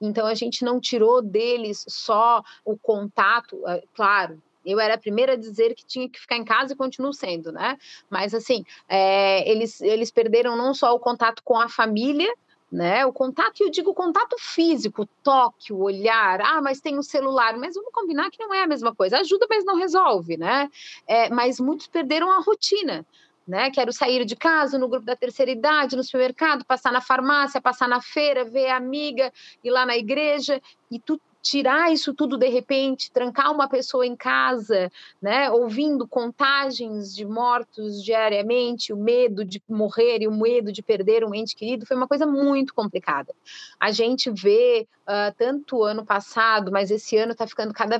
então 0.00 0.26
a 0.26 0.34
gente 0.34 0.64
não 0.64 0.80
tirou 0.80 1.22
deles 1.22 1.84
só 1.88 2.42
o 2.64 2.76
contato, 2.76 3.66
é, 3.66 3.82
claro, 3.94 4.40
eu 4.64 4.78
era 4.78 4.94
a 4.94 4.98
primeira 4.98 5.32
a 5.32 5.36
dizer 5.36 5.74
que 5.74 5.84
tinha 5.84 6.08
que 6.08 6.20
ficar 6.20 6.36
em 6.36 6.44
casa 6.44 6.72
e 6.72 6.76
continuo 6.76 7.12
sendo, 7.12 7.50
né? 7.50 7.76
Mas 8.08 8.32
assim, 8.32 8.64
é, 8.88 9.48
eles, 9.50 9.80
eles 9.80 10.10
perderam 10.10 10.56
não 10.56 10.72
só 10.72 10.94
o 10.94 11.00
contato 11.00 11.42
com 11.44 11.58
a 11.58 11.68
família, 11.68 12.32
né? 12.72 13.04
O 13.04 13.12
contato, 13.12 13.62
eu 13.62 13.70
digo 13.70 13.92
contato 13.92 14.34
físico, 14.38 15.06
toque, 15.22 15.74
o 15.74 15.82
olhar, 15.82 16.40
ah, 16.40 16.62
mas 16.62 16.80
tem 16.80 16.96
o 16.96 17.00
um 17.00 17.02
celular, 17.02 17.54
mas 17.58 17.74
vamos 17.74 17.92
combinar 17.92 18.30
que 18.30 18.42
não 18.42 18.54
é 18.54 18.62
a 18.62 18.66
mesma 18.66 18.94
coisa, 18.94 19.18
ajuda, 19.18 19.46
mas 19.48 19.62
não 19.62 19.76
resolve, 19.76 20.38
né? 20.38 20.70
É, 21.06 21.28
mas 21.28 21.60
muitos 21.60 21.86
perderam 21.86 22.32
a 22.32 22.40
rotina. 22.40 23.06
Né? 23.46 23.72
Quero 23.72 23.92
sair 23.92 24.24
de 24.24 24.36
casa 24.36 24.78
no 24.78 24.88
grupo 24.88 25.04
da 25.04 25.16
terceira 25.16 25.50
idade, 25.50 25.96
no 25.96 26.04
supermercado, 26.04 26.64
passar 26.64 26.92
na 26.92 27.00
farmácia, 27.00 27.60
passar 27.60 27.88
na 27.88 28.00
feira, 28.00 28.44
ver 28.44 28.68
a 28.68 28.76
amiga, 28.76 29.32
ir 29.64 29.70
lá 29.70 29.84
na 29.84 29.96
igreja, 29.96 30.62
e 30.88 31.00
tu 31.00 31.20
tirar 31.42 31.92
isso 31.92 32.14
tudo 32.14 32.38
de 32.38 32.48
repente, 32.48 33.10
trancar 33.10 33.52
uma 33.52 33.68
pessoa 33.68 34.06
em 34.06 34.14
casa, 34.14 34.90
né, 35.20 35.50
ouvindo 35.50 36.06
contagens 36.06 37.14
de 37.14 37.26
mortos 37.26 38.02
diariamente, 38.02 38.92
o 38.92 38.96
medo 38.96 39.44
de 39.44 39.60
morrer 39.68 40.22
e 40.22 40.28
o 40.28 40.32
medo 40.32 40.70
de 40.70 40.82
perder 40.82 41.24
um 41.24 41.34
ente 41.34 41.56
querido, 41.56 41.84
foi 41.84 41.96
uma 41.96 42.06
coisa 42.06 42.24
muito 42.24 42.72
complicada. 42.72 43.34
A 43.80 43.90
gente 43.90 44.30
vê 44.30 44.86
uh, 45.02 45.34
tanto 45.36 45.82
ano 45.82 46.06
passado, 46.06 46.70
mas 46.70 46.90
esse 46.90 47.16
ano 47.16 47.32
está 47.32 47.46
ficando 47.46 47.74
cada 47.74 47.98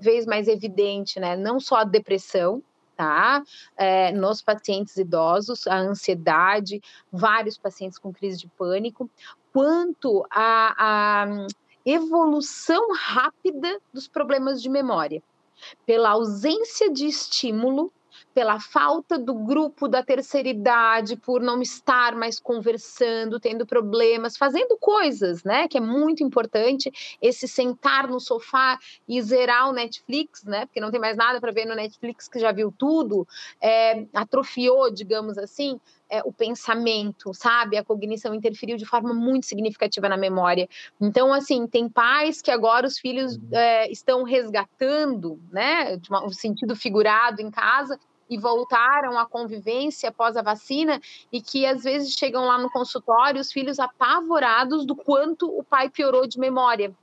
vez 0.00 0.24
mais 0.24 0.46
evidente, 0.46 1.18
né, 1.18 1.36
não 1.36 1.58
só 1.58 1.78
a 1.78 1.84
depressão, 1.84 2.62
tá? 2.96 3.44
É, 3.76 4.10
nos 4.10 4.42
pacientes 4.42 4.96
idosos, 4.96 5.68
a 5.68 5.76
ansiedade, 5.78 6.82
vários 7.12 7.56
pacientes 7.56 7.96
com 7.96 8.12
crise 8.12 8.38
de 8.38 8.48
pânico, 8.48 9.08
quanto 9.52 10.26
a, 10.28 10.74
a 11.24 11.46
evolução 11.90 12.92
rápida 12.94 13.80
dos 13.92 14.08
problemas 14.08 14.62
de 14.62 14.68
memória, 14.68 15.22
pela 15.86 16.10
ausência 16.10 16.90
de 16.90 17.06
estímulo, 17.06 17.92
pela 18.34 18.60
falta 18.60 19.18
do 19.18 19.34
grupo 19.34 19.88
da 19.88 20.02
terceira 20.02 20.48
idade, 20.48 21.16
por 21.16 21.40
não 21.40 21.60
estar 21.60 22.14
mais 22.14 22.38
conversando, 22.38 23.40
tendo 23.40 23.66
problemas, 23.66 24.36
fazendo 24.36 24.76
coisas, 24.78 25.42
né? 25.44 25.66
Que 25.68 25.78
é 25.78 25.80
muito 25.80 26.22
importante 26.22 26.92
esse 27.20 27.48
sentar 27.48 28.08
no 28.08 28.20
sofá 28.20 28.78
e 29.08 29.20
zerar 29.22 29.68
o 29.68 29.72
Netflix, 29.72 30.44
né? 30.44 30.66
Porque 30.66 30.80
não 30.80 30.90
tem 30.90 31.00
mais 31.00 31.16
nada 31.16 31.40
para 31.40 31.52
ver 31.52 31.64
no 31.64 31.74
Netflix 31.74 32.28
que 32.28 32.38
já 32.38 32.52
viu 32.52 32.72
tudo, 32.76 33.26
é, 33.60 34.06
atrofiou, 34.14 34.90
digamos 34.90 35.38
assim, 35.38 35.80
é, 36.10 36.22
o 36.24 36.32
pensamento, 36.32 37.32
sabe? 37.34 37.76
A 37.76 37.84
cognição 37.84 38.34
interferiu 38.34 38.76
de 38.76 38.86
forma 38.86 39.12
muito 39.12 39.46
significativa 39.46 40.08
na 40.08 40.16
memória. 40.16 40.68
Então, 41.00 41.32
assim, 41.32 41.66
tem 41.66 41.88
pais 41.88 42.40
que 42.40 42.50
agora 42.50 42.86
os 42.86 42.98
filhos 42.98 43.36
uhum. 43.36 43.48
é, 43.52 43.90
estão 43.90 44.22
resgatando, 44.22 45.38
né, 45.50 45.96
de 45.96 46.12
um 46.12 46.30
sentido 46.30 46.74
figurado 46.74 47.40
em 47.40 47.50
casa, 47.50 47.98
e 48.30 48.38
voltaram 48.38 49.18
à 49.18 49.26
convivência 49.26 50.10
após 50.10 50.36
a 50.36 50.42
vacina 50.42 51.00
e 51.32 51.40
que 51.40 51.64
às 51.64 51.82
vezes 51.82 52.12
chegam 52.12 52.44
lá 52.44 52.58
no 52.58 52.70
consultório 52.70 53.40
os 53.40 53.50
filhos 53.50 53.78
apavorados 53.78 54.84
do 54.84 54.94
quanto 54.94 55.46
o 55.46 55.64
pai 55.64 55.88
piorou 55.88 56.26
de 56.26 56.38
memória, 56.38 56.94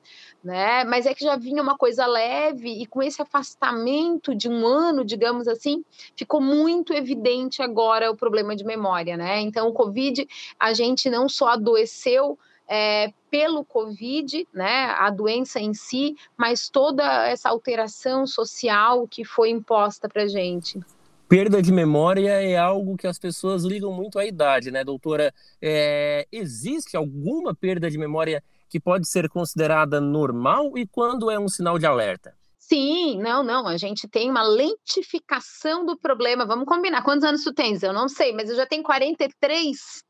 né? 0.45 0.83
Mas 0.83 1.07
é 1.07 1.13
que 1.13 1.23
já 1.23 1.35
vinha 1.35 1.61
uma 1.61 1.75
coisa 1.75 2.05
leve 2.05 2.69
e 2.69 2.85
com 2.85 3.01
esse 3.01 3.19
afastamento 3.19 4.35
de 4.35 4.47
um 4.47 4.65
ano, 4.65 5.03
digamos 5.03 5.47
assim, 5.47 5.83
ficou 6.15 6.39
muito 6.39 6.93
evidente 6.93 7.63
agora 7.63 8.11
o 8.11 8.15
problema 8.15 8.55
de 8.55 8.63
memória, 8.63 9.17
né? 9.17 9.41
Então 9.41 9.67
o 9.67 9.73
COVID 9.73 10.27
a 10.59 10.71
gente 10.71 11.09
não 11.09 11.27
só 11.27 11.49
adoeceu 11.49 12.37
é, 12.67 13.11
pelo 13.29 13.65
Covid, 13.65 14.47
né, 14.53 14.85
a 14.97 15.09
doença 15.09 15.59
em 15.59 15.73
si, 15.73 16.15
mas 16.37 16.69
toda 16.69 17.27
essa 17.27 17.49
alteração 17.49 18.25
social 18.25 19.07
que 19.07 19.25
foi 19.25 19.49
imposta 19.49 20.07
para 20.07 20.27
gente 20.27 20.79
perda 21.27 21.59
de 21.59 21.71
memória 21.71 22.29
é 22.29 22.55
algo 22.55 22.95
que 22.95 23.07
as 23.07 23.17
pessoas 23.17 23.63
ligam 23.63 23.91
muito 23.91 24.19
à 24.19 24.25
idade, 24.25 24.69
né, 24.69 24.83
doutora? 24.83 25.33
É, 25.61 26.27
existe 26.31 26.95
alguma 26.95 27.55
perda 27.55 27.89
de 27.89 27.97
memória 27.97 28.43
que 28.75 28.79
pode 28.81 29.07
ser 29.07 29.29
considerada 29.29 30.01
normal 30.01 30.77
e 30.77 30.85
quando 30.85 31.31
é 31.31 31.39
um 31.39 31.47
sinal 31.47 31.79
de 31.79 31.85
alerta? 31.85 32.35
Sim, 32.59 33.21
não, 33.21 33.41
não. 33.41 33.65
A 33.65 33.77
gente 33.77 34.05
tem 34.05 34.29
uma 34.29 34.43
lentificação 34.43 35.85
do 35.85 35.97
problema. 35.97 36.45
Vamos 36.45 36.65
combinar. 36.65 37.01
Quantos 37.01 37.23
anos 37.23 37.41
tu 37.41 37.53
tens? 37.53 37.83
Eu 37.83 37.93
não 37.93 38.09
sei, 38.09 38.33
mas 38.33 38.49
eu 38.49 38.55
já 38.57 38.65
tenho 38.65 38.83
43 38.83 40.03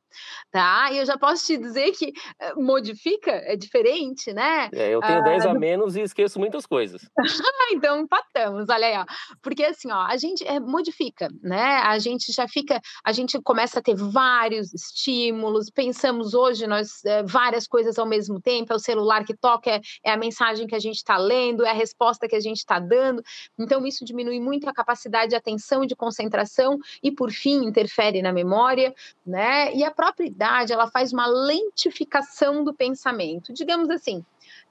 tá? 0.52 0.90
E 0.92 0.98
eu 0.98 1.06
já 1.06 1.18
posso 1.18 1.46
te 1.46 1.58
dizer 1.58 1.92
que 1.92 2.14
eh, 2.40 2.54
modifica, 2.56 3.32
é 3.32 3.56
diferente, 3.56 4.34
né? 4.34 4.70
É, 4.74 4.90
eu 4.90 5.02
tenho 5.02 5.24
10 5.24 5.46
a 5.46 5.52
ah, 5.52 5.54
menos 5.54 5.96
e 5.96 6.02
esqueço 6.02 6.40
muitas 6.40 6.66
coisas. 6.66 7.02
então 7.72 8.00
empatamos, 8.00 8.70
olha 8.70 8.88
aí, 8.88 8.98
ó. 8.98 9.06
Porque 9.42 9.64
assim, 9.64 9.92
ó, 9.92 10.02
a 10.02 10.18
gente 10.18 10.46
é, 10.46 10.60
modifica, 10.60 11.30
né? 11.42 11.78
A 11.84 11.98
gente 12.00 12.32
já 12.32 12.48
fica, 12.48 12.82
a 13.04 13.12
gente 13.12 13.40
começa 13.42 13.80
a 13.80 13.82
ter 13.82 13.96
vários 13.96 14.74
estímulos, 14.74 15.70
pensamos 15.70 16.34
hoje 16.34 16.68
nós 16.68 17.04
é, 17.06 17.24
várias 17.24 17.68
coisas 17.68 17.98
ao 17.98 18.06
mesmo 18.06 18.42
tempo, 18.42 18.74
é 18.74 18.76
o 18.76 18.80
celular 18.80 19.26
que 19.26 19.36
toca, 19.36 19.70
é, 19.70 19.82
é 20.04 20.12
a 20.12 20.18
mensagem 20.18 20.68
que 20.68 20.76
a 20.76 20.80
gente 20.80 20.98
está 20.98 21.18
lendo, 21.18 21.66
é 21.66 21.70
a 21.70 21.74
resposta 21.74 22.28
que 22.28 22.36
a 22.36 22.40
gente 22.40 22.58
está 22.58 22.80
dando. 22.80 23.24
Então, 23.58 23.86
isso 23.86 24.06
diminui 24.06 24.40
muito 24.40 24.68
a 24.70 24.74
capacidade 24.74 25.30
de 25.30 25.36
atenção 25.36 25.84
e 25.84 25.88
de 25.88 25.96
concentração 25.96 26.78
e, 27.02 27.12
por 27.12 27.32
fim, 27.32 27.66
interfere 27.66 28.22
na 28.22 28.32
memória, 28.32 28.94
né? 29.26 29.74
E 29.74 29.84
a 29.84 29.92
própria 30.06 30.28
idade, 30.28 30.72
ela 30.72 30.88
faz 30.88 31.12
uma 31.12 31.26
lentificação 31.26 32.64
do 32.64 32.74
pensamento. 32.74 33.52
Digamos 33.52 33.90
assim, 33.90 34.24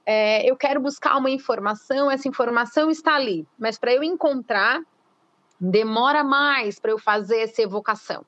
é, 0.05 0.49
eu 0.49 0.55
quero 0.55 0.79
buscar 0.79 1.17
uma 1.17 1.29
informação, 1.29 2.09
essa 2.09 2.27
informação 2.27 2.89
está 2.89 3.15
ali, 3.15 3.45
mas 3.59 3.77
para 3.77 3.93
eu 3.93 4.01
encontrar, 4.01 4.81
demora 5.59 6.23
mais 6.23 6.79
para 6.79 6.91
eu 6.91 6.97
fazer 6.97 7.39
essa 7.39 7.61
evocação, 7.61 8.25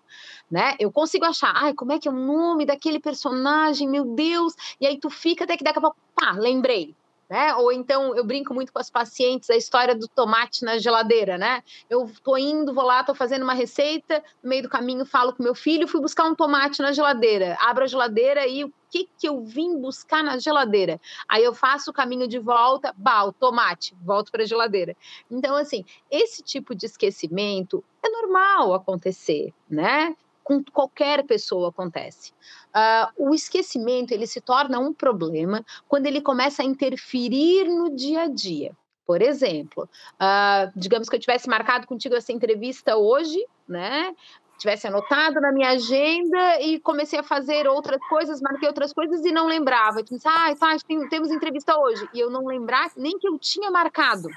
né? 0.51 0.75
Eu 0.79 0.91
consigo 0.91 1.23
achar, 1.23 1.53
ai, 1.55 1.73
como 1.73 1.93
é 1.93 1.99
que 1.99 2.07
é 2.07 2.11
o 2.11 2.15
nome 2.15 2.65
daquele 2.65 2.99
personagem, 2.99 3.87
meu 3.87 4.03
Deus, 4.03 4.53
e 4.79 4.87
aí 4.87 4.99
tu 4.99 5.09
fica 5.09 5.45
até 5.45 5.55
que 5.55 5.63
daqui 5.63 5.79
a 5.79 5.81
pouco, 5.81 5.97
pá, 6.15 6.31
lembrei, 6.31 6.93
né? 7.29 7.55
Ou 7.55 7.71
então 7.71 8.15
eu 8.15 8.23
brinco 8.23 8.53
muito 8.53 8.71
com 8.71 8.79
as 8.79 8.89
pacientes 8.89 9.49
a 9.49 9.55
história 9.55 9.95
do 9.95 10.07
tomate 10.07 10.63
na 10.63 10.77
geladeira, 10.77 11.37
né? 11.37 11.63
Eu 11.89 12.09
tô 12.23 12.37
indo, 12.37 12.73
vou 12.73 12.83
lá, 12.83 13.03
tô 13.03 13.13
fazendo 13.13 13.43
uma 13.43 13.53
receita, 13.53 14.23
no 14.41 14.49
meio 14.49 14.63
do 14.63 14.69
caminho 14.69 15.05
falo 15.05 15.33
com 15.33 15.43
meu 15.43 15.55
filho, 15.55 15.87
fui 15.87 16.01
buscar 16.01 16.25
um 16.25 16.35
tomate 16.35 16.81
na 16.81 16.91
geladeira. 16.91 17.57
Abro 17.59 17.83
a 17.83 17.87
geladeira 17.87 18.47
e 18.47 18.63
o 18.63 18.73
que 18.89 19.09
que 19.17 19.27
eu 19.27 19.43
vim 19.43 19.79
buscar 19.79 20.23
na 20.23 20.37
geladeira? 20.37 20.99
Aí 21.27 21.43
eu 21.43 21.53
faço 21.53 21.91
o 21.91 21.93
caminho 21.93 22.27
de 22.27 22.39
volta, 22.39 22.93
bah, 22.97 23.25
o 23.25 23.33
tomate, 23.33 23.95
volto 24.01 24.31
para 24.31 24.43
a 24.43 24.47
geladeira. 24.47 24.95
Então 25.29 25.55
assim, 25.55 25.83
esse 26.09 26.41
tipo 26.41 26.73
de 26.73 26.85
esquecimento 26.85 27.83
é 28.01 28.09
normal 28.09 28.73
acontecer, 28.73 29.53
né? 29.69 30.15
Com 30.47 30.63
qualquer 30.71 31.25
pessoa 31.25 31.67
acontece. 31.67 32.31
Uh, 32.69 33.29
o 33.29 33.35
esquecimento 33.35 34.13
ele 34.13 34.25
se 34.25 34.39
torna 34.39 34.79
um 34.79 34.93
problema 34.93 35.61
quando 35.89 36.05
ele 36.05 36.21
começa 36.21 36.61
a 36.61 36.65
interferir 36.65 37.65
no 37.65 37.93
dia 37.93 38.21
a 38.21 38.27
dia. 38.29 38.71
Por 39.05 39.21
exemplo, 39.21 39.89
uh, 40.13 40.71
digamos 40.73 41.09
que 41.09 41.17
eu 41.17 41.19
tivesse 41.19 41.49
marcado 41.49 41.85
contigo 41.85 42.15
essa 42.15 42.31
entrevista 42.31 42.95
hoje, 42.95 43.45
né? 43.67 44.15
Tivesse 44.57 44.87
anotado 44.87 45.41
na 45.41 45.51
minha 45.51 45.71
agenda 45.71 46.61
e 46.61 46.79
comecei 46.79 47.19
a 47.19 47.23
fazer 47.23 47.67
outras 47.67 47.99
coisas, 48.07 48.41
marquei 48.41 48.69
outras 48.69 48.93
coisas 48.93 49.25
e 49.25 49.33
não 49.33 49.47
lembrava. 49.47 49.99
Eu 49.99 50.03
disse, 50.03 50.27
ah, 50.27 50.55
tá, 50.57 50.77
temos 51.09 51.29
entrevista 51.29 51.77
hoje. 51.77 52.07
E 52.13 52.19
eu 52.21 52.29
não 52.29 52.45
lembrar 52.45 52.89
nem 52.95 53.19
que 53.19 53.27
eu 53.27 53.37
tinha 53.37 53.69
marcado 53.69 54.29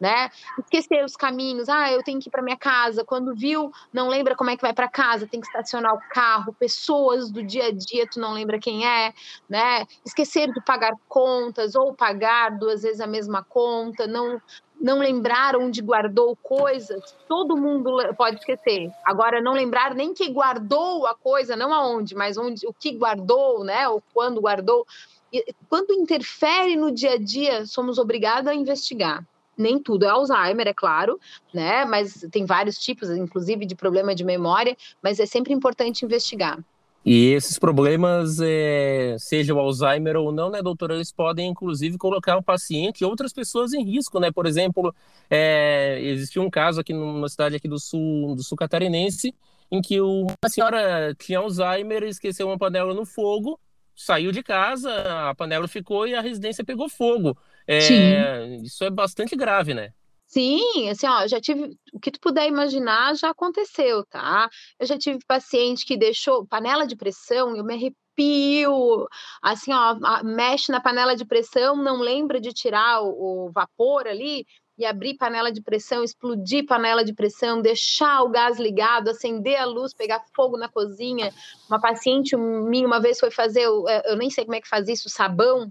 né? 0.00 0.30
Esquecer 0.58 1.04
os 1.04 1.14
caminhos, 1.14 1.68
ah, 1.68 1.92
eu 1.92 2.02
tenho 2.02 2.18
que 2.18 2.28
ir 2.28 2.30
para 2.30 2.42
minha 2.42 2.56
casa. 2.56 3.04
Quando 3.04 3.34
viu, 3.34 3.70
não 3.92 4.08
lembra 4.08 4.34
como 4.34 4.48
é 4.48 4.56
que 4.56 4.62
vai 4.62 4.72
para 4.72 4.88
casa, 4.88 5.26
tem 5.26 5.40
que 5.40 5.46
estacionar 5.46 5.94
o 5.94 6.00
carro, 6.10 6.54
pessoas 6.58 7.30
do 7.30 7.42
dia 7.44 7.66
a 7.66 7.72
dia, 7.72 8.08
tu 8.10 8.18
não 8.18 8.32
lembra 8.32 8.58
quem 8.58 8.86
é, 8.86 9.12
né? 9.48 9.86
Esquecer 10.04 10.50
de 10.50 10.60
pagar 10.64 10.94
contas 11.06 11.74
ou 11.74 11.94
pagar 11.94 12.58
duas 12.58 12.82
vezes 12.82 13.00
a 13.00 13.06
mesma 13.06 13.44
conta, 13.44 14.06
não 14.06 14.40
não 14.80 14.98
lembrar 14.98 15.56
onde 15.56 15.82
guardou 15.82 16.34
coisas, 16.36 17.14
todo 17.28 17.54
mundo 17.54 17.92
pode 18.16 18.38
esquecer. 18.38 18.90
Agora, 19.04 19.38
não 19.42 19.52
lembrar 19.52 19.94
nem 19.94 20.14
que 20.14 20.26
guardou 20.30 21.06
a 21.06 21.14
coisa, 21.14 21.54
não 21.54 21.70
aonde, 21.70 22.14
mas 22.14 22.38
onde, 22.38 22.66
o 22.66 22.72
que 22.72 22.92
guardou, 22.92 23.62
né? 23.62 23.86
Ou 23.88 24.02
quando 24.14 24.40
guardou. 24.40 24.86
E, 25.30 25.44
quando 25.68 25.92
interfere 25.92 26.76
no 26.76 26.90
dia 26.90 27.12
a 27.12 27.18
dia, 27.18 27.66
somos 27.66 27.98
obrigados 27.98 28.46
a 28.46 28.54
investigar 28.54 29.22
nem 29.60 29.78
tudo 29.78 30.04
é 30.04 30.08
Alzheimer, 30.08 30.66
é 30.66 30.74
claro, 30.74 31.20
né? 31.52 31.84
Mas 31.84 32.26
tem 32.32 32.44
vários 32.44 32.78
tipos, 32.78 33.10
inclusive 33.10 33.66
de 33.66 33.74
problema 33.74 34.14
de 34.14 34.24
memória, 34.24 34.76
mas 35.02 35.20
é 35.20 35.26
sempre 35.26 35.52
importante 35.52 36.04
investigar. 36.04 36.58
E 37.04 37.32
esses 37.32 37.58
problemas, 37.58 38.40
é, 38.42 39.16
seja 39.18 39.54
o 39.54 39.58
Alzheimer 39.58 40.16
ou 40.16 40.30
não, 40.30 40.50
né, 40.50 40.60
doutora, 40.60 40.94
eles 40.94 41.10
podem 41.10 41.48
inclusive 41.48 41.96
colocar 41.96 42.36
o 42.36 42.42
paciente 42.42 43.00
e 43.00 43.04
outras 43.06 43.32
pessoas 43.32 43.72
em 43.72 43.82
risco, 43.82 44.20
né? 44.20 44.30
Por 44.30 44.46
exemplo, 44.46 44.94
é, 45.30 45.98
existiu 46.02 46.42
um 46.42 46.50
caso 46.50 46.80
aqui 46.80 46.92
numa 46.92 47.28
cidade 47.28 47.56
aqui 47.56 47.66
do 47.66 47.78
sul, 47.78 48.34
do 48.36 48.42
sul 48.42 48.56
catarinense, 48.56 49.34
em 49.70 49.80
que 49.80 49.98
uma 50.00 50.48
senhora 50.48 51.14
tinha 51.18 51.38
Alzheimer, 51.38 52.02
esqueceu 52.02 52.46
uma 52.48 52.58
panela 52.58 52.92
no 52.92 53.06
fogo, 53.06 53.58
saiu 53.96 54.30
de 54.30 54.42
casa, 54.42 54.90
a 55.30 55.34
panela 55.34 55.68
ficou 55.68 56.06
e 56.06 56.14
a 56.14 56.20
residência 56.20 56.64
pegou 56.64 56.88
fogo. 56.88 57.36
É, 57.72 58.56
isso 58.62 58.84
é 58.84 58.90
bastante 58.90 59.36
grave, 59.36 59.74
né? 59.74 59.90
Sim, 60.26 60.88
assim, 60.88 61.08
ó, 61.08 61.26
já 61.26 61.40
tive 61.40 61.76
o 61.92 61.98
que 61.98 62.10
tu 62.10 62.20
puder 62.20 62.46
imaginar 62.46 63.16
já 63.16 63.30
aconteceu, 63.30 64.04
tá? 64.06 64.48
Eu 64.78 64.86
já 64.86 64.96
tive 64.96 65.18
paciente 65.26 65.84
que 65.84 65.96
deixou 65.96 66.46
panela 66.46 66.86
de 66.86 66.94
pressão, 66.94 67.56
eu 67.56 67.64
me 67.64 67.74
arrepio, 67.74 69.08
assim, 69.42 69.72
ó, 69.72 69.96
mexe 70.22 70.70
na 70.70 70.80
panela 70.80 71.16
de 71.16 71.24
pressão, 71.24 71.74
não 71.74 71.96
lembra 71.98 72.40
de 72.40 72.52
tirar 72.52 73.02
o, 73.02 73.46
o 73.46 73.50
vapor 73.52 74.06
ali 74.06 74.46
e 74.78 74.86
abrir 74.86 75.16
panela 75.16 75.50
de 75.50 75.60
pressão, 75.60 76.02
explodir 76.02 76.64
panela 76.64 77.04
de 77.04 77.12
pressão, 77.12 77.60
deixar 77.60 78.22
o 78.22 78.30
gás 78.30 78.58
ligado, 78.58 79.10
acender 79.10 79.56
a 79.56 79.66
luz, 79.66 79.92
pegar 79.92 80.24
fogo 80.34 80.56
na 80.56 80.68
cozinha. 80.68 81.34
Uma 81.68 81.80
paciente 81.80 82.36
minha 82.36 82.86
uma 82.86 83.00
vez 83.00 83.18
foi 83.18 83.30
fazer, 83.30 83.62
eu, 83.62 83.84
eu 84.06 84.16
nem 84.16 84.30
sei 84.30 84.44
como 84.44 84.56
é 84.56 84.60
que 84.60 84.68
faz 84.68 84.88
isso, 84.88 85.10
sabão, 85.10 85.70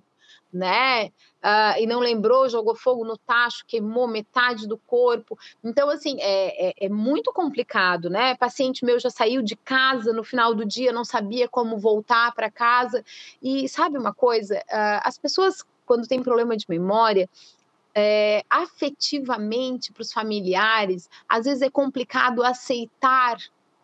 né? 0.52 1.08
Uh, 1.42 1.80
e 1.80 1.86
não 1.86 2.00
lembrou, 2.00 2.50
jogou 2.50 2.76
fogo 2.76 3.06
no 3.06 3.18
tacho, 3.18 3.64
queimou 3.66 4.08
metade 4.08 4.68
do 4.68 4.78
corpo. 4.78 5.38
Então, 5.64 5.90
assim, 5.90 6.18
é, 6.20 6.70
é, 6.70 6.74
é, 6.86 6.90
muito 6.90 7.32
complicado, 7.32 8.10
né? 8.10 8.36
Paciente 8.36 8.84
meu 8.84 9.00
já 9.00 9.10
saiu 9.10 9.42
de 9.42 9.56
casa 9.56 10.12
no 10.12 10.24
final 10.24 10.54
do 10.54 10.66
dia, 10.66 10.92
não 10.92 11.06
sabia 11.06 11.48
como 11.48 11.78
voltar 11.78 12.34
para 12.34 12.52
casa. 12.52 13.04
E 13.42 13.70
sabe 13.70 13.98
uma 13.98 14.14
coisa? 14.14 14.58
Uh, 14.58 15.02
as 15.04 15.18
pessoas, 15.18 15.64
quando 15.86 16.08
têm 16.08 16.22
problema 16.22 16.58
de 16.58 16.66
memória, 16.68 17.30
é, 17.96 18.44
afetivamente 18.50 19.92
para 19.92 20.02
os 20.02 20.14
familiares, 20.14 21.10
às 21.28 21.46
vezes 21.46 21.62
é 21.62 21.70
complicado 21.70 22.44
aceitar 22.44 23.38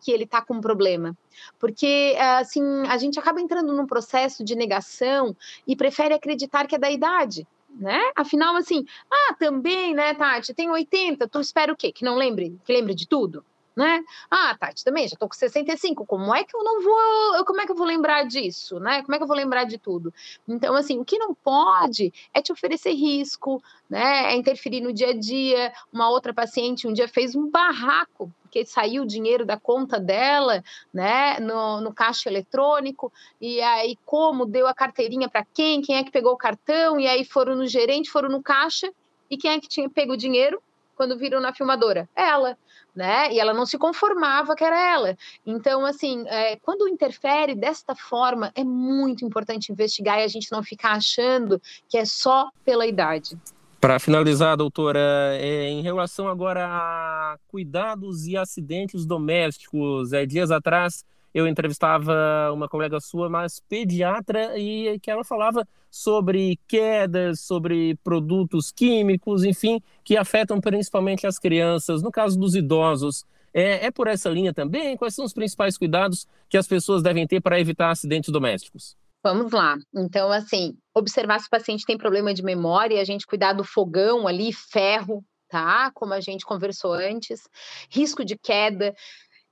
que 0.06 0.12
ele 0.12 0.22
está 0.22 0.40
com 0.40 0.54
um 0.54 0.60
problema. 0.60 1.18
Porque, 1.58 2.16
assim, 2.38 2.62
a 2.86 2.96
gente 2.96 3.18
acaba 3.18 3.40
entrando 3.40 3.72
num 3.72 3.86
processo 3.86 4.44
de 4.44 4.54
negação 4.54 5.36
e 5.66 5.74
prefere 5.74 6.14
acreditar 6.14 6.68
que 6.68 6.76
é 6.76 6.78
da 6.78 6.88
idade. 6.88 7.44
Né? 7.68 8.00
Afinal, 8.14 8.54
assim, 8.54 8.86
ah, 9.10 9.34
também, 9.34 9.94
né, 9.94 10.14
Tati, 10.14 10.54
tem 10.54 10.70
80, 10.70 11.28
tu 11.28 11.40
espera 11.40 11.72
o 11.72 11.76
quê? 11.76 11.90
Que 11.90 12.04
não 12.04 12.14
lembre, 12.14 12.56
que 12.64 12.72
lembre 12.72 12.94
de 12.94 13.06
tudo? 13.06 13.44
Né? 13.76 14.02
Ah, 14.30 14.56
Tati, 14.58 14.82
também 14.82 15.06
já 15.06 15.16
tô 15.16 15.28
com 15.28 15.34
65, 15.34 16.06
como 16.06 16.34
é 16.34 16.42
que 16.44 16.56
eu 16.56 16.64
não 16.64 16.82
vou, 16.82 17.44
como 17.44 17.60
é 17.60 17.66
que 17.66 17.72
eu 17.72 17.76
vou 17.76 17.86
lembrar 17.86 18.24
disso, 18.24 18.80
né? 18.80 19.02
Como 19.02 19.14
é 19.14 19.18
que 19.18 19.22
eu 19.22 19.28
vou 19.28 19.36
lembrar 19.36 19.64
de 19.64 19.76
tudo? 19.76 20.14
Então, 20.48 20.74
assim, 20.74 20.98
o 20.98 21.04
que 21.04 21.18
não 21.18 21.34
pode 21.34 22.12
é 22.32 22.40
te 22.40 22.50
oferecer 22.50 22.92
risco, 22.92 23.62
né? 23.88 24.32
É 24.32 24.36
interferir 24.36 24.80
no 24.80 24.94
dia 24.94 25.10
a 25.10 25.18
dia. 25.18 25.72
Uma 25.92 26.08
outra 26.08 26.32
paciente 26.32 26.88
um 26.88 26.92
dia 26.92 27.06
fez 27.06 27.36
um 27.36 27.50
barraco, 27.50 28.32
porque 28.40 28.64
saiu 28.64 29.02
o 29.02 29.06
dinheiro 29.06 29.44
da 29.44 29.58
conta 29.58 30.00
dela, 30.00 30.64
né, 30.94 31.38
no, 31.40 31.82
no 31.82 31.92
caixa 31.92 32.30
eletrônico, 32.30 33.12
e 33.38 33.60
aí 33.60 33.98
como 34.06 34.46
deu 34.46 34.66
a 34.66 34.74
carteirinha 34.74 35.28
para 35.28 35.44
quem, 35.52 35.82
quem 35.82 35.96
é 35.96 36.04
que 36.04 36.10
pegou 36.10 36.32
o 36.32 36.38
cartão, 36.38 36.98
e 36.98 37.06
aí 37.06 37.24
foram 37.24 37.54
no 37.54 37.66
gerente, 37.66 38.10
foram 38.10 38.30
no 38.30 38.42
caixa, 38.42 38.90
e 39.28 39.36
quem 39.36 39.50
é 39.50 39.60
que 39.60 39.68
tinha 39.68 39.90
pego 39.90 40.14
o 40.14 40.16
dinheiro? 40.16 40.62
quando 40.96 41.16
viram 41.16 41.40
na 41.40 41.52
filmadora? 41.52 42.08
Ela, 42.16 42.58
né? 42.96 43.32
E 43.32 43.38
ela 43.38 43.52
não 43.52 43.66
se 43.66 43.76
conformava 43.76 44.56
que 44.56 44.64
era 44.64 44.80
ela. 44.92 45.16
Então, 45.44 45.84
assim, 45.84 46.24
é, 46.26 46.56
quando 46.56 46.88
interfere 46.88 47.54
desta 47.54 47.94
forma, 47.94 48.50
é 48.54 48.64
muito 48.64 49.24
importante 49.24 49.70
investigar 49.70 50.18
e 50.18 50.22
a 50.22 50.28
gente 50.28 50.50
não 50.50 50.62
ficar 50.62 50.92
achando 50.92 51.60
que 51.88 51.98
é 51.98 52.04
só 52.04 52.48
pela 52.64 52.86
idade. 52.86 53.38
Para 53.78 53.98
finalizar, 53.98 54.56
doutora, 54.56 54.98
é, 55.34 55.68
em 55.68 55.82
relação 55.82 56.26
agora 56.26 56.66
a 56.66 57.36
cuidados 57.46 58.26
e 58.26 58.36
acidentes 58.36 59.04
domésticos, 59.04 60.12
é, 60.14 60.24
dias 60.24 60.50
atrás 60.50 61.04
eu 61.36 61.46
entrevistava 61.46 62.50
uma 62.50 62.66
colega 62.66 62.98
sua, 62.98 63.28
mas 63.28 63.60
pediatra, 63.68 64.58
e 64.58 64.98
que 65.00 65.10
ela 65.10 65.22
falava 65.22 65.68
sobre 65.90 66.58
quedas, 66.66 67.40
sobre 67.40 67.94
produtos 67.96 68.72
químicos, 68.72 69.44
enfim, 69.44 69.82
que 70.02 70.16
afetam 70.16 70.58
principalmente 70.62 71.26
as 71.26 71.38
crianças. 71.38 72.02
No 72.02 72.10
caso 72.10 72.40
dos 72.40 72.54
idosos, 72.54 73.22
é, 73.52 73.84
é 73.84 73.90
por 73.90 74.06
essa 74.06 74.30
linha 74.30 74.54
também? 74.54 74.96
Quais 74.96 75.14
são 75.14 75.26
os 75.26 75.34
principais 75.34 75.76
cuidados 75.76 76.26
que 76.48 76.56
as 76.56 76.66
pessoas 76.66 77.02
devem 77.02 77.26
ter 77.26 77.42
para 77.42 77.60
evitar 77.60 77.90
acidentes 77.90 78.32
domésticos? 78.32 78.96
Vamos 79.22 79.52
lá. 79.52 79.76
Então, 79.94 80.32
assim, 80.32 80.74
observar 80.94 81.38
se 81.38 81.48
o 81.48 81.50
paciente 81.50 81.84
tem 81.84 81.98
problema 81.98 82.32
de 82.32 82.42
memória, 82.42 82.98
a 82.98 83.04
gente 83.04 83.26
cuidar 83.26 83.52
do 83.52 83.62
fogão 83.62 84.26
ali, 84.26 84.54
ferro, 84.54 85.22
tá? 85.48 85.90
Como 85.94 86.14
a 86.14 86.20
gente 86.20 86.44
conversou 86.44 86.92
antes. 86.92 87.42
Risco 87.90 88.24
de 88.24 88.38
queda. 88.38 88.94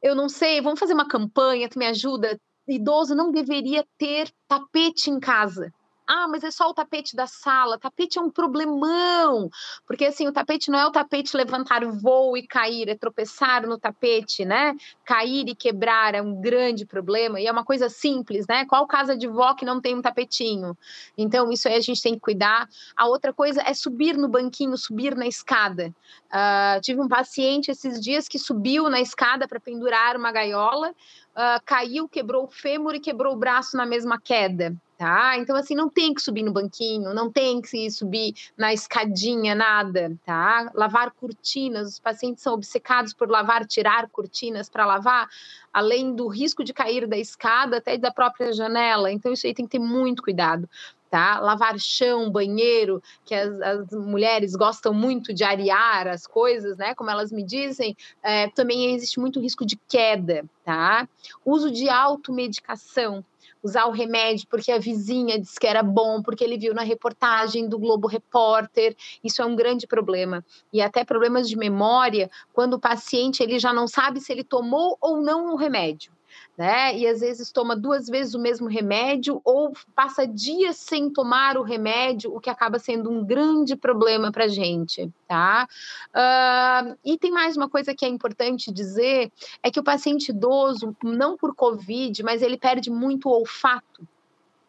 Eu 0.04 0.14
não 0.14 0.28
sei, 0.28 0.60
vamos 0.60 0.78
fazer 0.78 0.92
uma 0.92 1.08
campanha, 1.08 1.66
tu 1.66 1.78
me 1.78 1.86
ajuda? 1.86 2.38
Idoso 2.68 3.14
não 3.14 3.32
deveria 3.32 3.86
ter 3.96 4.30
tapete 4.46 5.08
em 5.08 5.18
casa. 5.18 5.72
Ah, 6.06 6.28
mas 6.28 6.44
é 6.44 6.50
só 6.50 6.68
o 6.68 6.74
tapete 6.74 7.16
da 7.16 7.26
sala. 7.26 7.78
Tapete 7.78 8.18
é 8.18 8.22
um 8.22 8.30
problemão, 8.30 9.48
porque 9.86 10.04
assim, 10.04 10.28
o 10.28 10.32
tapete 10.32 10.70
não 10.70 10.78
é 10.78 10.86
o 10.86 10.90
tapete 10.90 11.34
levantar 11.34 11.82
voo 11.86 12.36
e 12.36 12.46
cair, 12.46 12.90
é 12.90 12.94
tropeçar 12.94 13.66
no 13.66 13.78
tapete, 13.78 14.44
né? 14.44 14.76
Cair 15.02 15.48
e 15.48 15.54
quebrar 15.54 16.14
é 16.14 16.20
um 16.20 16.38
grande 16.38 16.84
problema 16.84 17.40
e 17.40 17.46
é 17.46 17.52
uma 17.52 17.64
coisa 17.64 17.88
simples, 17.88 18.46
né? 18.46 18.66
Qual 18.66 18.86
casa 18.86 19.16
de 19.16 19.26
vó 19.26 19.54
que 19.54 19.64
não 19.64 19.80
tem 19.80 19.94
um 19.94 20.02
tapetinho? 20.02 20.76
Então, 21.16 21.50
isso 21.50 21.68
aí 21.68 21.76
a 21.76 21.80
gente 21.80 22.02
tem 22.02 22.14
que 22.14 22.20
cuidar. 22.20 22.68
A 22.94 23.06
outra 23.06 23.32
coisa 23.32 23.62
é 23.62 23.72
subir 23.72 24.14
no 24.14 24.28
banquinho, 24.28 24.76
subir 24.76 25.16
na 25.16 25.26
escada. 25.26 25.94
Uh, 26.26 26.80
tive 26.82 27.00
um 27.00 27.08
paciente 27.08 27.70
esses 27.70 27.98
dias 27.98 28.28
que 28.28 28.38
subiu 28.38 28.90
na 28.90 29.00
escada 29.00 29.48
para 29.48 29.58
pendurar 29.58 30.18
uma 30.18 30.30
gaiola, 30.30 30.90
uh, 30.90 31.62
caiu, 31.64 32.06
quebrou 32.06 32.44
o 32.44 32.50
fêmur 32.50 32.94
e 32.94 33.00
quebrou 33.00 33.32
o 33.32 33.38
braço 33.38 33.74
na 33.74 33.86
mesma 33.86 34.20
queda 34.20 34.76
tá? 35.04 35.36
Então, 35.36 35.54
assim, 35.54 35.74
não 35.74 35.90
tem 35.90 36.14
que 36.14 36.22
subir 36.22 36.42
no 36.42 36.50
banquinho, 36.50 37.12
não 37.12 37.30
tem 37.30 37.60
que 37.60 37.90
subir 37.90 38.32
na 38.56 38.72
escadinha, 38.72 39.54
nada, 39.54 40.16
tá? 40.24 40.70
Lavar 40.74 41.10
cortinas, 41.10 41.88
os 41.88 41.98
pacientes 41.98 42.42
são 42.42 42.54
obcecados 42.54 43.12
por 43.12 43.28
lavar, 43.28 43.66
tirar 43.66 44.08
cortinas 44.08 44.70
para 44.70 44.86
lavar, 44.86 45.28
além 45.70 46.14
do 46.14 46.26
risco 46.26 46.64
de 46.64 46.72
cair 46.72 47.06
da 47.06 47.18
escada 47.18 47.76
até 47.76 47.98
da 47.98 48.10
própria 48.10 48.50
janela. 48.50 49.12
Então, 49.12 49.30
isso 49.30 49.46
aí 49.46 49.52
tem 49.52 49.66
que 49.66 49.72
ter 49.72 49.78
muito 49.78 50.22
cuidado. 50.22 50.66
Tá? 51.10 51.38
Lavar 51.38 51.78
chão, 51.78 52.30
banheiro, 52.30 53.00
que 53.26 53.34
as, 53.34 53.60
as, 53.60 53.90
mulheres 53.92 54.56
gostam 54.56 54.92
muito 54.92 55.32
de 55.34 55.44
arear 55.44 56.08
as 56.08 56.26
coisas, 56.26 56.76
né? 56.76 56.92
Como 56.92 57.08
elas 57.08 57.30
me 57.30 57.44
dizem, 57.44 57.96
é, 58.20 58.48
também 58.48 58.92
existe 58.94 59.20
muito 59.20 59.38
risco 59.38 59.64
de 59.64 59.76
queda, 59.88 60.44
tá? 60.64 61.06
Uso 61.44 61.70
de 61.70 61.88
automedicação, 61.88 63.24
usar 63.64 63.86
o 63.86 63.90
remédio 63.90 64.46
porque 64.48 64.70
a 64.70 64.78
vizinha 64.78 65.40
disse 65.40 65.58
que 65.58 65.66
era 65.66 65.82
bom, 65.82 66.22
porque 66.22 66.44
ele 66.44 66.58
viu 66.58 66.74
na 66.74 66.82
reportagem 66.82 67.66
do 67.66 67.78
Globo 67.78 68.06
Repórter. 68.06 68.94
Isso 69.24 69.40
é 69.40 69.44
um 69.46 69.56
grande 69.56 69.86
problema. 69.86 70.44
E 70.70 70.82
até 70.82 71.02
problemas 71.04 71.48
de 71.48 71.56
memória, 71.56 72.30
quando 72.52 72.74
o 72.74 72.80
paciente 72.80 73.42
ele 73.42 73.58
já 73.58 73.72
não 73.72 73.88
sabe 73.88 74.20
se 74.20 74.30
ele 74.30 74.44
tomou 74.44 74.98
ou 75.00 75.22
não 75.22 75.52
o 75.52 75.56
remédio 75.56 76.12
né? 76.56 76.96
E 76.96 77.06
às 77.06 77.20
vezes 77.20 77.50
toma 77.50 77.74
duas 77.74 78.06
vezes 78.06 78.34
o 78.34 78.38
mesmo 78.38 78.68
remédio 78.68 79.40
ou 79.44 79.72
passa 79.94 80.26
dias 80.26 80.76
sem 80.76 81.10
tomar 81.10 81.56
o 81.56 81.62
remédio, 81.62 82.34
o 82.34 82.40
que 82.40 82.48
acaba 82.48 82.78
sendo 82.78 83.10
um 83.10 83.24
grande 83.24 83.74
problema 83.74 84.30
para 84.30 84.46
gente, 84.46 85.10
tá? 85.26 85.68
Uh, 86.10 86.96
e 87.04 87.18
tem 87.18 87.30
mais 87.30 87.56
uma 87.56 87.68
coisa 87.68 87.94
que 87.94 88.04
é 88.04 88.08
importante 88.08 88.72
dizer: 88.72 89.32
é 89.62 89.70
que 89.70 89.80
o 89.80 89.84
paciente 89.84 90.28
idoso, 90.28 90.96
não 91.02 91.36
por 91.36 91.54
Covid, 91.54 92.22
mas 92.22 92.42
ele 92.42 92.56
perde 92.56 92.90
muito 92.90 93.28
o 93.28 93.32
olfato 93.32 94.06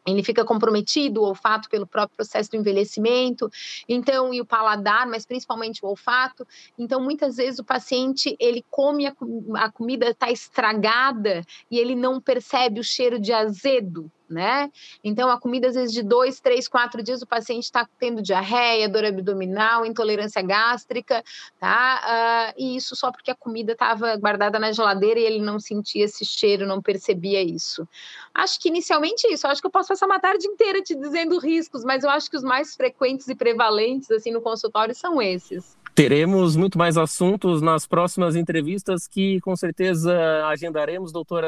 ele 0.05 0.23
fica 0.23 0.45
comprometido, 0.45 1.21
o 1.21 1.25
olfato 1.25 1.69
pelo 1.69 1.87
próprio 1.87 2.15
processo 2.15 2.51
do 2.51 2.57
envelhecimento, 2.57 3.49
então, 3.89 4.33
e 4.33 4.39
o 4.39 4.45
paladar, 4.45 5.07
mas 5.07 5.25
principalmente 5.25 5.83
o 5.83 5.87
olfato. 5.87 6.47
Então, 6.77 7.01
muitas 7.01 7.37
vezes 7.37 7.59
o 7.59 7.63
paciente, 7.63 8.35
ele 8.39 8.63
come 8.69 9.07
a, 9.07 9.15
a 9.55 9.71
comida 9.71 10.09
está 10.09 10.31
estragada 10.31 11.41
e 11.71 11.79
ele 11.79 11.95
não 11.95 12.21
percebe 12.21 12.79
o 12.79 12.83
cheiro 12.83 13.19
de 13.19 13.33
azedo, 13.33 14.11
né? 14.29 14.71
Então, 15.03 15.29
a 15.29 15.39
comida, 15.39 15.67
às 15.67 15.75
vezes, 15.75 15.93
de 15.93 16.03
dois, 16.03 16.39
três, 16.39 16.67
quatro 16.67 17.01
dias, 17.03 17.21
o 17.21 17.27
paciente 17.27 17.63
está 17.63 17.87
tendo 17.99 18.21
diarreia, 18.21 18.89
dor 18.89 19.05
abdominal, 19.05 19.85
intolerância 19.85 20.41
gástrica, 20.41 21.23
tá? 21.59 22.53
Uh, 22.55 22.61
e 22.61 22.75
isso 22.75 22.95
só 22.95 23.11
porque 23.11 23.31
a 23.31 23.35
comida 23.35 23.73
estava 23.73 24.15
guardada 24.17 24.59
na 24.59 24.71
geladeira 24.71 25.19
e 25.19 25.23
ele 25.23 25.39
não 25.39 25.59
sentia 25.59 26.05
esse 26.05 26.25
cheiro, 26.25 26.65
não 26.65 26.81
percebia 26.81 27.41
isso. 27.41 27.87
Acho 28.33 28.59
que 28.59 28.69
inicialmente 28.69 29.27
isso. 29.31 29.47
acho 29.47 29.61
que 29.61 29.67
eu 29.67 29.71
posso 29.71 29.89
passar 29.89 30.05
uma 30.05 30.19
tarde 30.19 30.47
inteira 30.47 30.81
te 30.81 30.95
dizendo 30.95 31.37
riscos, 31.39 31.83
mas 31.83 32.03
eu 32.03 32.09
acho 32.09 32.29
que 32.29 32.37
os 32.37 32.43
mais 32.43 32.75
frequentes 32.75 33.27
e 33.27 33.35
prevalentes, 33.35 34.09
assim, 34.11 34.31
no 34.31 34.41
consultório 34.41 34.93
são 34.93 35.21
esses. 35.21 35.77
Teremos 35.95 36.57
muito 36.57 36.77
mais 36.77 36.97
assuntos 36.97 37.61
nas 37.61 37.87
próximas 37.87 38.35
entrevistas 38.35 39.07
que 39.07 39.39
com 39.39 39.55
certeza 39.55 40.13
agendaremos, 40.47 41.09
doutora, 41.09 41.47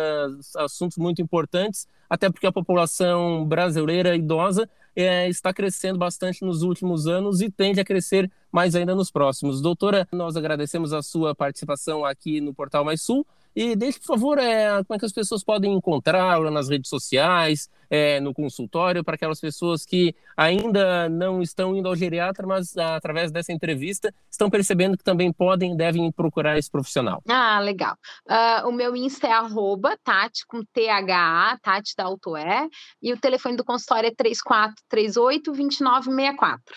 assuntos 0.56 0.98
muito 0.98 1.22
importantes, 1.22 1.86
até 2.10 2.30
porque 2.32 2.48
a 2.48 2.52
população 2.52 3.46
brasileira 3.46 4.16
idosa 4.16 4.70
é, 4.96 5.28
está 5.28 5.54
crescendo 5.54 6.00
bastante 6.00 6.46
nos 6.46 6.62
últimos 6.62 7.08
anos 7.08 7.42
e 7.42 7.52
tende 7.52 7.82
a 7.82 7.84
crescer 7.84 8.32
mais 8.50 8.74
ainda 8.74 8.96
nos 8.96 9.12
próximos. 9.12 9.62
Doutora, 9.62 10.08
nós 10.14 10.38
agradecemos 10.38 10.94
a 10.94 11.02
sua 11.02 11.36
participação 11.36 12.06
aqui 12.06 12.40
no 12.40 12.54
Portal 12.54 12.86
Mais 12.86 13.02
Sul 13.02 13.28
e 13.58 13.76
deixe, 13.76 13.98
por 13.98 14.06
favor, 14.06 14.38
é, 14.38 14.84
como 14.84 14.96
é 14.96 15.00
que 15.00 15.06
as 15.08 15.12
pessoas 15.12 15.44
podem 15.44 15.74
encontrá-la 15.74 16.52
nas 16.52 16.70
redes 16.70 16.88
sociais, 16.88 17.68
é, 17.90 18.20
no 18.20 18.32
consultório, 18.32 19.04
para 19.04 19.16
aquelas 19.16 19.40
pessoas 19.40 19.84
que 19.84 20.14
ainda 20.38 21.10
não 21.10 21.42
estão 21.42 21.76
indo 21.76 21.88
ao 21.88 21.96
geriatra, 21.96 22.46
mas 22.46 22.78
ah, 22.78 22.98
através 22.98 23.32
dessa 23.32 23.52
entrevista 23.52 24.14
estão 24.30 24.48
percebendo 24.48 24.96
que 24.96 25.04
também 25.04 25.34
podem 25.34 25.74
e 25.74 25.76
devem 25.76 26.12
procurar 26.12 26.56
esse 26.56 26.70
profissional. 26.70 27.20
Ah, 27.28 27.60
legal. 27.60 27.96
Uh, 28.30 28.70
o 28.70 28.72
meu 28.72 28.96
Insta 28.96 29.26
é 29.26 29.32
arroba 29.32 29.98
Tati 30.04 30.46
com 30.46 30.62
THA, 30.64 31.58
Tati 31.60 31.96
da 31.98 32.04
Autoé, 32.04 32.68
e 33.02 33.12
o 33.12 33.20
telefone 33.20 33.58
do 33.58 33.66
consultório 33.66 34.10
é 34.10 34.14
3438 34.16 35.52
2964. 35.52 36.76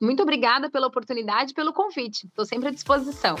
Muito 0.00 0.22
obrigada 0.22 0.70
pela 0.70 0.86
oportunidade 0.86 1.50
e 1.50 1.54
pelo 1.54 1.74
convite. 1.74 2.28
Estou 2.28 2.46
sempre 2.46 2.68
à 2.68 2.72
disposição. 2.72 3.36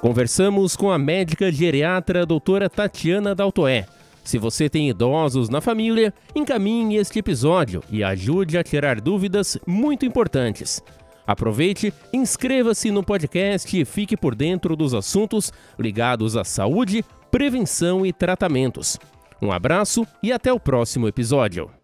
Conversamos 0.00 0.76
com 0.76 0.92
a 0.92 0.98
médica 0.98 1.50
geriatra 1.50 2.24
doutora 2.24 2.70
Tatiana 2.70 3.34
Daltoé. 3.34 3.84
Se 4.22 4.38
você 4.38 4.68
tem 4.68 4.88
idosos 4.88 5.48
na 5.48 5.60
família, 5.60 6.14
encaminhe 6.36 6.96
este 6.96 7.18
episódio 7.18 7.82
e 7.90 8.04
ajude 8.04 8.56
a 8.56 8.62
tirar 8.62 9.00
dúvidas 9.00 9.58
muito 9.66 10.06
importantes. 10.06 10.80
Aproveite, 11.26 11.92
inscreva-se 12.12 12.90
no 12.90 13.02
podcast 13.02 13.76
e 13.76 13.84
fique 13.84 14.16
por 14.16 14.34
dentro 14.34 14.76
dos 14.76 14.94
assuntos 14.94 15.52
ligados 15.78 16.36
à 16.36 16.44
saúde, 16.44 17.04
prevenção 17.30 18.06
e 18.06 18.12
tratamentos. 18.12 18.98
Um 19.42 19.50
abraço 19.50 20.06
e 20.22 20.32
até 20.32 20.52
o 20.52 20.60
próximo 20.60 21.08
episódio. 21.08 21.77